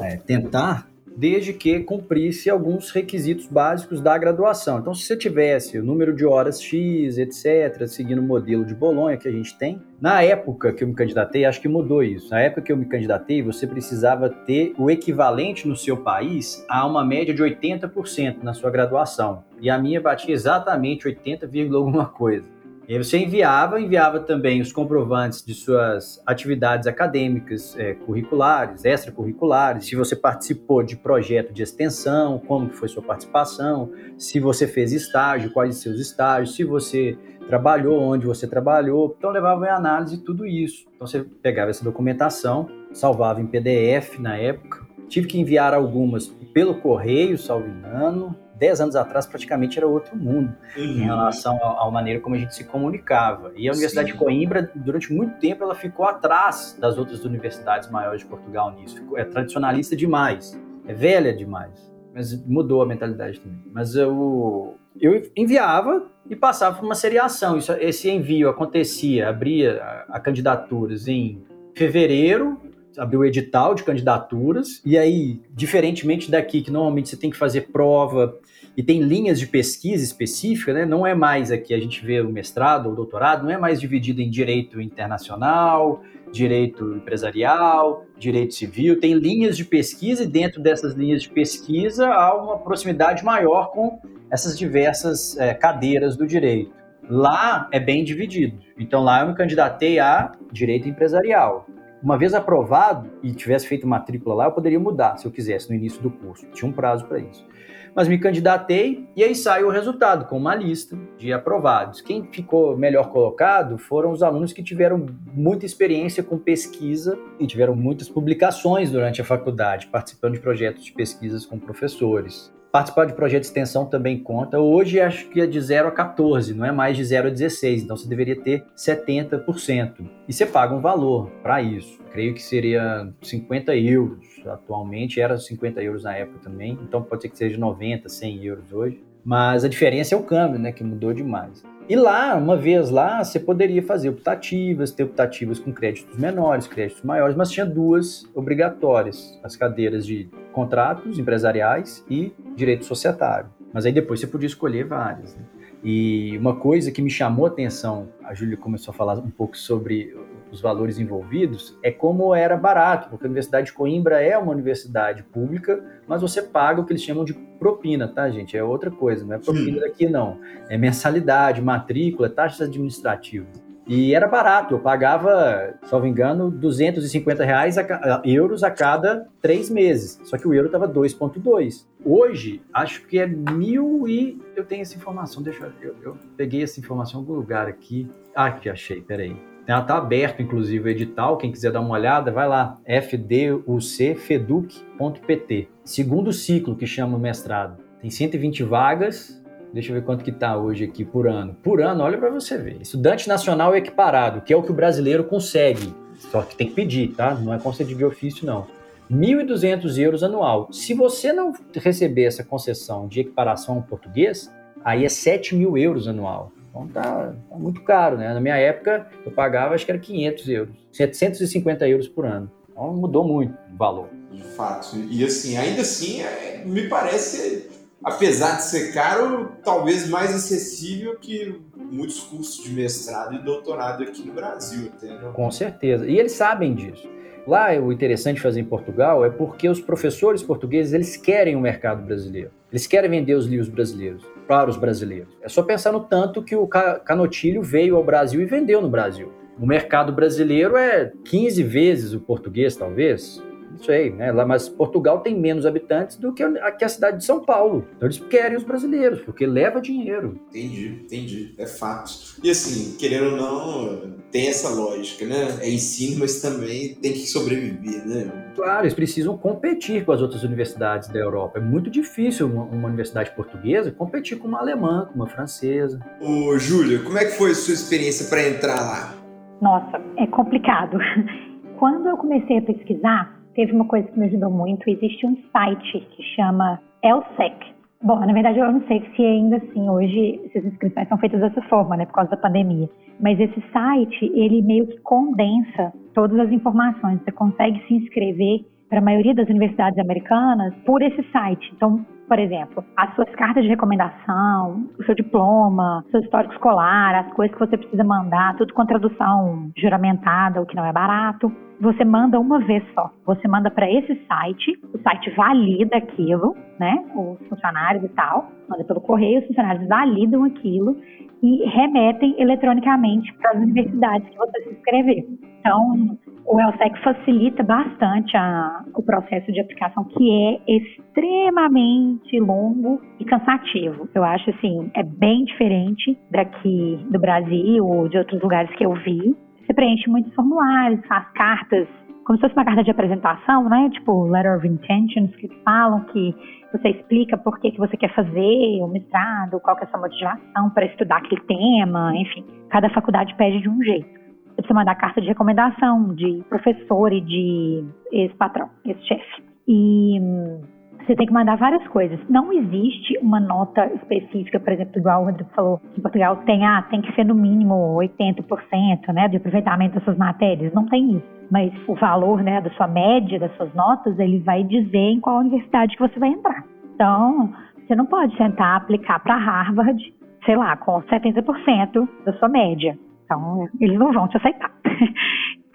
[0.03, 4.81] é, tentar, desde que cumprisse alguns requisitos básicos da graduação.
[4.81, 9.17] Então, se você tivesse o número de horas X, etc., seguindo o modelo de Bolonha
[9.17, 12.29] que a gente tem, na época que eu me candidatei, acho que mudou isso.
[12.31, 16.85] Na época que eu me candidatei, você precisava ter o equivalente no seu país a
[16.85, 19.45] uma média de 80% na sua graduação.
[19.61, 22.56] E a minha batia exatamente 80, alguma coisa.
[22.89, 29.87] E aí você enviava, enviava também os comprovantes de suas atividades acadêmicas, é, curriculares, extracurriculares,
[29.87, 35.53] se você participou de projeto de extensão, como foi sua participação, se você fez estágio,
[35.53, 37.19] quais seus estágios, se você
[37.49, 39.17] trabalhou, onde você trabalhou.
[39.19, 40.87] Então levava em análise tudo isso.
[40.95, 44.87] Então você pegava essa documentação, salvava em PDF na época.
[45.09, 50.55] Tive que enviar algumas pelo correio, salvo engano, 10 anos atrás praticamente era outro mundo
[50.77, 50.83] uhum.
[50.83, 53.53] em relação à, maneira como a gente se comunicava.
[53.57, 54.13] E a Universidade Sim.
[54.15, 58.97] de Coimbra, durante muito tempo, ela ficou atrás das outras universidades maiores de Portugal nisso.
[58.97, 61.95] Ficou, é tradicionalista demais, é velha demais.
[62.15, 63.63] Mas mudou a mentalidade também.
[63.71, 67.59] Mas eu, eu enviava e passava por uma seriação.
[67.59, 71.45] Isso, esse envio acontecia, abria a, a candidaturas em
[71.75, 72.59] fevereiro
[72.99, 77.73] abriu o edital de candidaturas, e aí, diferentemente daqui, que normalmente você tem que fazer
[77.73, 78.39] prova
[78.77, 80.85] e tem linhas de pesquisa específica, né?
[80.85, 84.21] Não é mais aqui, a gente vê o mestrado ou doutorado, não é mais dividido
[84.21, 91.23] em direito internacional, direito empresarial, direito civil, tem linhas de pesquisa e dentro dessas linhas
[91.23, 93.99] de pesquisa há uma proximidade maior com
[94.31, 96.73] essas diversas é, cadeiras do direito.
[97.09, 98.59] Lá é bem dividido.
[98.79, 101.67] Então lá eu me candidatei a direito empresarial.
[102.03, 105.75] Uma vez aprovado e tivesse feito matrícula lá, eu poderia mudar se eu quisesse no
[105.75, 106.47] início do curso.
[106.53, 107.47] Tinha um prazo para isso.
[107.95, 112.03] Mas me candidatei e aí saiu o resultado com uma lista de aprovados.
[112.03, 117.75] Quem ficou melhor colocado foram os alunos que tiveram muita experiência com pesquisa e tiveram
[117.75, 122.55] muitas publicações durante a faculdade, participando de projetos de pesquisas com professores.
[122.77, 124.61] Participar de projeto de extensão também conta.
[124.61, 127.85] Hoje acho que é de 0 a 14, não é mais de 0 a 16,
[127.85, 130.07] então você deveria ter 70%.
[130.29, 131.99] E você paga um valor para isso.
[132.13, 134.27] Creio que seria 50 euros.
[134.45, 138.71] Atualmente era 50 euros na época também, então pode ser que seja 90, 100 euros
[138.71, 139.03] hoje.
[139.25, 141.65] Mas a diferença é o câmbio, né, que mudou demais.
[141.89, 147.03] E lá, uma vez lá, você poderia fazer optativas, ter optativas com créditos menores, créditos
[147.05, 153.51] maiores, mas tinha duas obrigatórias, as cadeiras de contratos empresariais e direito societário.
[153.73, 155.37] Mas aí depois você podia escolher várias.
[155.37, 155.43] Né?
[155.85, 159.57] E uma coisa que me chamou a atenção, a Júlia começou a falar um pouco
[159.57, 160.17] sobre
[160.51, 165.23] os valores envolvidos, é como era barato, porque a Universidade de Coimbra é uma universidade
[165.25, 168.57] pública, mas você paga o que eles chamam de propina, tá, gente?
[168.57, 170.41] É outra coisa, não é propina daqui, não.
[170.69, 173.66] É mensalidade, matrícula, taxas administrativas.
[173.87, 180.21] E era barato, eu pagava, me engano, 250 reais a, euros a cada três meses.
[180.25, 181.87] Só que o euro estava 2,2.
[182.05, 184.43] Hoje, acho que é mil e.
[184.57, 185.91] Eu tenho essa informação, deixa eu.
[185.91, 188.11] Eu, eu peguei essa informação em algum lugar aqui.
[188.35, 189.37] Ah, que achei, peraí.
[189.67, 191.39] Ela está aberto, inclusive, o edital.
[191.39, 195.69] Quem quiser dar uma olhada, vai lá, fducfeduc.pt.
[195.85, 197.85] Segundo ciclo que chama o mestrado.
[198.01, 199.43] Tem 120 vagas,
[199.77, 201.55] Deixa eu ver quanto que está hoje aqui por ano.
[201.63, 202.81] Por ano, olha para você ver.
[202.81, 205.93] Estudante nacional equiparado, que é o que o brasileiro consegue.
[206.33, 207.35] Só que tem que pedir, tá?
[207.35, 208.67] Não é concedido de ofício, não.
[209.11, 210.73] 1.200 euros anual.
[210.73, 214.51] Se você não receber essa concessão de equiparação ao português,
[214.83, 216.53] aí é 7 mil euros anual.
[216.71, 218.33] Então tá, tá, muito caro, né?
[218.33, 220.75] Na minha época, eu pagava, acho que era 500 euros.
[220.91, 222.51] 750 euros por ano.
[222.71, 224.09] Então mudou muito o valor.
[224.33, 224.97] De fato.
[225.11, 227.76] E assim, ainda assim, é, me parece
[228.07, 234.25] apesar de ser caro, talvez mais acessível que muitos cursos de mestrado e doutorado aqui
[234.25, 234.87] no Brasil.
[234.87, 235.33] Entendeu?
[235.33, 236.07] Com certeza.
[236.07, 237.09] E eles sabem disso.
[237.45, 242.03] Lá, o interessante fazer em Portugal é porque os professores portugueses eles querem o mercado
[242.03, 242.51] brasileiro.
[242.71, 245.37] Eles querem vender os livros brasileiros para os brasileiros.
[245.43, 249.33] É só pensar no tanto que o Canotilho veio ao Brasil e vendeu no Brasil.
[249.59, 253.43] O mercado brasileiro é 15 vezes o português, talvez
[253.77, 254.33] não sei, né?
[254.33, 257.87] Lá, mas Portugal tem menos habitantes do que a, que a cidade de São Paulo.
[257.97, 260.41] Então eles querem os brasileiros, porque leva dinheiro.
[260.49, 261.55] Entendi, entendi.
[261.59, 262.11] É fato.
[262.43, 265.59] E assim, querendo ou não, tem essa lógica, né?
[265.61, 268.53] É ensino, mas também tem que sobreviver, né?
[268.55, 271.59] Claro, eles precisam competir com as outras universidades da Europa.
[271.59, 276.01] É muito difícil uma, uma universidade portuguesa competir com uma alemã, com uma francesa.
[276.21, 279.15] Ô, Júlia, como é que foi a sua experiência para entrar lá?
[279.61, 280.99] Nossa, é complicado.
[281.79, 284.89] Quando eu comecei a pesquisar, teve uma coisa que me ajudou muito.
[284.89, 287.75] Existe um site que chama ELSEC.
[288.03, 291.63] Bom, na verdade eu não sei se ainda assim hoje essas inscrições são feitas dessa
[291.63, 292.89] forma, né, por causa da pandemia.
[293.19, 297.19] Mas esse site, ele meio que condensa todas as informações.
[297.23, 301.73] Você consegue se inscrever para a maioria das universidades americanas por esse site.
[301.75, 307.33] Então, por exemplo, as suas cartas de recomendação, o seu diploma, seu histórico escolar, as
[307.33, 311.51] coisas que você precisa mandar, tudo com tradução juramentada, o que não é barato.
[311.81, 313.11] Você manda uma vez só.
[313.27, 317.05] Você manda para esse site, o site valida aquilo, né?
[317.15, 320.97] Os funcionários e tal, manda pelo correio, os funcionários validam aquilo
[321.43, 325.25] e remetem eletronicamente para as universidades que você se inscrever.
[325.61, 333.25] Então, o ELSEC facilita bastante a, o processo de aplicação, que é extremamente longo e
[333.25, 334.09] cansativo.
[334.15, 338.95] Eu acho assim, é bem diferente daqui do Brasil ou de outros lugares que eu
[338.95, 339.37] vi.
[339.65, 341.89] Você preenche muitos formulários, faz cartas,
[342.27, 343.89] como se fosse uma carta de apresentação, né?
[343.91, 346.35] Tipo, letter of intentions, que falam que
[346.73, 350.01] você explica por que, que você quer fazer o mestrado, qual que é a sua
[350.01, 352.45] motivação para estudar aquele tema, enfim.
[352.69, 354.09] Cada faculdade pede de um jeito.
[354.09, 359.45] Você precisa mandar carta de recomendação de professor e de ex-patrão, ex-chefe.
[359.69, 360.63] E hum,
[361.07, 362.19] você tem que mandar várias coisas.
[362.29, 366.83] Não existe uma nota específica, por exemplo, igual o Rodrigo falou, em Portugal tem, ah,
[366.91, 370.73] tem que ser no mínimo 80% né, de aproveitamento das suas matérias.
[370.75, 371.37] Não tem isso.
[371.51, 375.39] Mas o valor né, da sua média, das suas notas, ele vai dizer em qual
[375.39, 376.65] universidade que você vai entrar.
[376.95, 377.53] Então,
[377.87, 380.03] você não pode sentar aplicar para Harvard,
[380.45, 382.99] sei lá, com 70% da sua média.
[383.25, 384.71] Então, eles não vão te aceitar.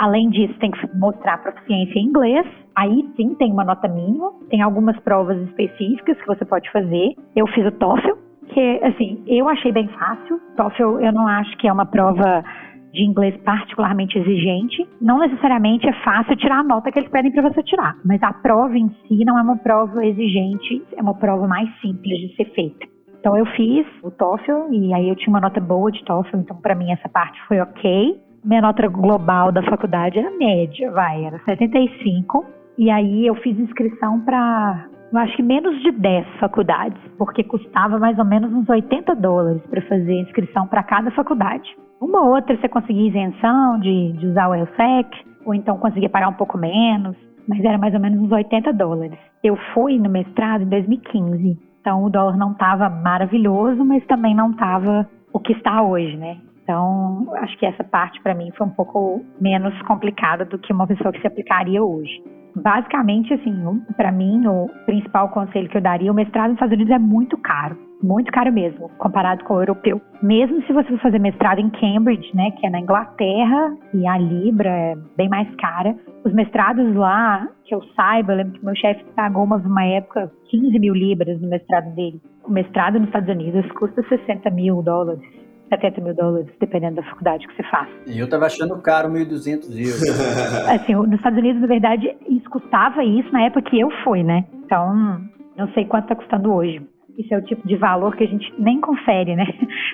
[0.02, 2.48] Além disso, tem que mostrar proficiência em inglês.
[2.76, 4.32] Aí sim tem uma nota mínima.
[4.50, 7.14] Tem algumas provas específicas que você pode fazer.
[7.36, 10.42] Eu fiz o TOEFL, que assim, eu achei bem fácil.
[10.58, 12.44] TOEFL eu não acho que é uma prova
[12.92, 14.90] de inglês particularmente exigente.
[15.00, 18.34] Não necessariamente é fácil tirar a nota que eles pedem para você tirar, mas a
[18.34, 22.46] prova em si não é uma prova exigente, é uma prova mais simples de ser
[22.56, 22.88] feita.
[23.20, 26.58] Então eu fiz o TOEFL e aí eu tinha uma nota boa de TOEFL, então
[26.58, 28.31] para mim essa parte foi ok.
[28.44, 32.46] Minha nota global da faculdade era média, vai, era 75.
[32.78, 38.00] E aí eu fiz inscrição para, eu acho que menos de 10 faculdades, porque custava
[38.00, 41.70] mais ou menos uns 80 dólares para fazer inscrição para cada faculdade.
[42.00, 45.10] Uma ou outra você conseguia isenção de, de usar o ELSEC,
[45.46, 47.16] ou então conseguia pagar um pouco menos,
[47.48, 49.20] mas era mais ou menos uns 80 dólares.
[49.44, 54.52] Eu fui no mestrado em 2015 então o dólar não estava maravilhoso, mas também não
[54.52, 56.38] estava o que está hoje, né?
[56.72, 60.88] Então, acho que essa parte para mim foi um pouco menos complicada do que uma
[60.88, 62.24] pessoa que se aplicaria hoje.
[62.56, 63.54] Basicamente, assim,
[63.98, 67.38] para mim, o principal conselho que eu daria, o mestrado nos Estados Unidos é muito
[67.38, 67.78] caro.
[68.02, 70.02] muito caro mesmo, comparado com o europeu.
[70.24, 74.18] Mesmo se você for fazer mestrado em Cambridge, né, que é na Inglaterra, e a
[74.18, 75.96] libra é bem mais cara,
[76.26, 80.32] os mestrados lá, que eu saiba, eu lembro que meu chefe pagou uma, uma época
[80.50, 82.20] 15 mil libras no mestrado dele.
[82.44, 85.41] O mestrado nos Estados Unidos custa 60 mil dólares.
[85.72, 87.88] 70 mil dólares, dependendo da faculdade que você faz.
[88.06, 90.04] E eu tava achando caro 1.200 euros.
[90.70, 94.46] assim, nos Estados Unidos, na verdade, isso custava isso na época que eu fui, né?
[94.66, 95.22] Então,
[95.58, 96.82] não sei quanto está custando hoje.
[97.18, 99.46] Isso é o tipo de valor que a gente nem confere, né?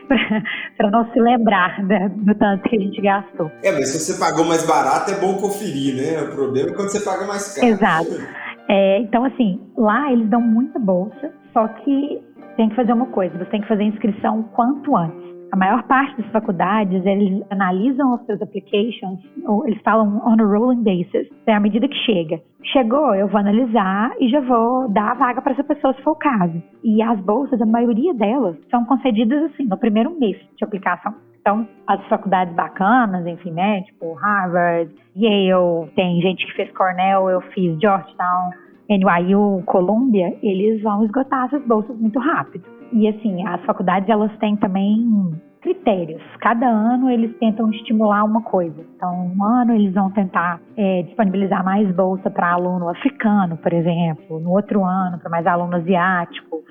[0.78, 3.52] para não se lembrar da, do tanto que a gente gastou.
[3.64, 6.22] É, mas se você pagou mais barato, é bom conferir, né?
[6.24, 7.68] O problema é quando você paga mais caro.
[7.68, 8.10] Exato.
[8.70, 12.22] É, então, assim, lá eles dão muita bolsa, só que
[12.58, 15.27] tem que fazer uma coisa: você tem que fazer a inscrição quanto antes.
[15.52, 20.46] A maior parte das faculdades, eles analisam os seus applications, ou eles falam on a
[20.46, 22.42] rolling basis, é à medida que chega.
[22.64, 26.12] Chegou, eu vou analisar e já vou dar a vaga para essa pessoa se for
[26.12, 26.62] o caso.
[26.84, 31.14] E as bolsas, a maioria delas, são concedidas assim, no primeiro mês de aplicação.
[31.40, 37.40] Então, as faculdades bacanas, enfim, né, tipo Harvard, Yale, tem gente que fez Cornell, eu
[37.54, 38.52] fiz Georgetown,
[38.90, 42.77] NYU, Columbia, eles vão esgotar essas bolsas muito rápido.
[42.92, 46.22] E assim, as faculdades elas têm também critérios.
[46.40, 48.86] Cada ano eles tentam estimular uma coisa.
[48.96, 54.40] Então, um ano eles vão tentar é, disponibilizar mais bolsa para aluno africano, por exemplo.
[54.40, 56.64] No outro ano, para mais aluno asiático.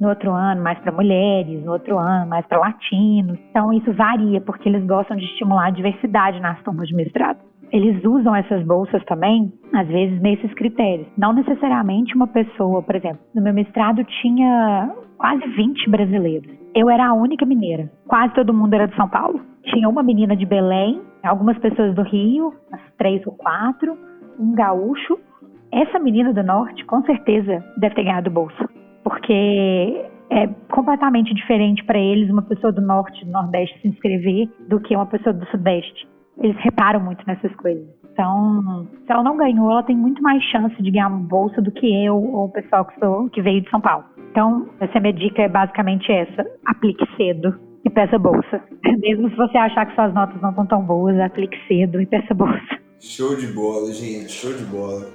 [0.00, 1.62] No outro ano, mais para mulheres.
[1.64, 3.38] No outro ano, mais para latinos.
[3.50, 8.02] Então, isso varia, porque eles gostam de estimular a diversidade nas turmas de mestrado eles
[8.04, 11.06] usam essas bolsas também, às vezes, nesses critérios.
[11.16, 16.50] Não necessariamente uma pessoa, por exemplo, no meu mestrado tinha quase 20 brasileiros.
[16.74, 17.90] Eu era a única mineira.
[18.06, 19.40] Quase todo mundo era de São Paulo.
[19.64, 23.96] Tinha uma menina de Belém, algumas pessoas do Rio, umas três ou quatro,
[24.38, 25.18] um gaúcho.
[25.72, 28.68] Essa menina do Norte, com certeza, deve ter ganhado bolsa.
[29.04, 34.80] Porque é completamente diferente para eles uma pessoa do Norte, do Nordeste se inscrever do
[34.80, 36.06] que uma pessoa do Sudeste
[36.40, 37.86] eles reparam muito nessas coisas.
[38.12, 41.70] Então, se ela não ganhou, ela tem muito mais chance de ganhar uma bolsa do
[41.70, 44.04] que eu ou o pessoal que, sou, que veio de São Paulo.
[44.30, 48.62] Então, essa minha dica é basicamente essa: aplique cedo e peça bolsa.
[48.98, 52.34] Mesmo se você achar que suas notas não estão tão boas, aplique cedo e peça
[52.34, 52.78] bolsa.
[53.00, 55.06] Show de bola, gente, show de bola.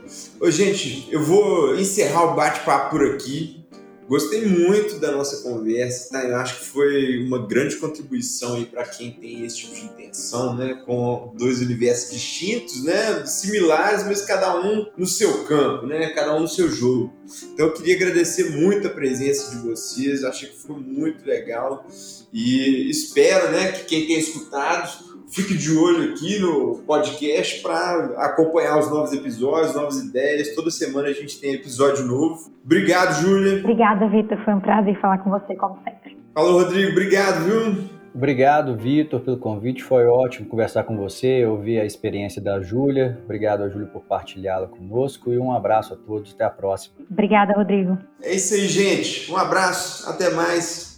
[0.41, 3.62] Ô, gente, eu vou encerrar o bate-papo por aqui.
[4.07, 6.23] Gostei muito da nossa conversa, tá?
[6.23, 10.55] Eu acho que foi uma grande contribuição aí para quem tem esse tipo de intenção,
[10.55, 10.81] né?
[10.85, 13.25] Com dois universos distintos, né?
[13.25, 16.09] Similares, mas cada um no seu campo, né?
[16.09, 17.13] Cada um no seu jogo.
[17.53, 21.85] Então eu queria agradecer muito a presença de vocês, achei que foi muito legal
[22.31, 28.77] e espero, né, que quem tem escutado Fique de olho aqui no podcast para acompanhar
[28.77, 30.53] os novos episódios, novas ideias.
[30.53, 32.51] Toda semana a gente tem episódio novo.
[32.63, 33.59] Obrigado, Júlia.
[33.59, 34.37] Obrigada, Vitor.
[34.45, 36.15] Foi um prazer falar com você, como sempre.
[36.35, 36.91] Falou, Rodrigo.
[36.91, 37.83] Obrigado, viu?
[38.13, 39.83] Obrigado, Vitor, pelo convite.
[39.83, 43.19] Foi ótimo conversar com você, ouvir a experiência da Júlia.
[43.23, 46.31] Obrigado a Júlia por partilhá-la conosco e um abraço a todos.
[46.35, 46.93] Até a próxima.
[47.09, 47.97] Obrigada, Rodrigo.
[48.21, 49.31] É isso aí, gente.
[49.31, 50.07] Um abraço.
[50.07, 50.92] Até mais.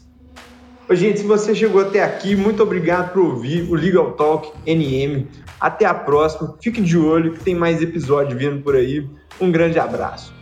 [0.91, 5.27] Gente, se você chegou até aqui, muito obrigado por ouvir o Legal Talk NM.
[5.59, 6.55] Até a próxima.
[6.61, 9.07] Fique de olho que tem mais episódio vindo por aí.
[9.41, 10.34] Um grande abraço.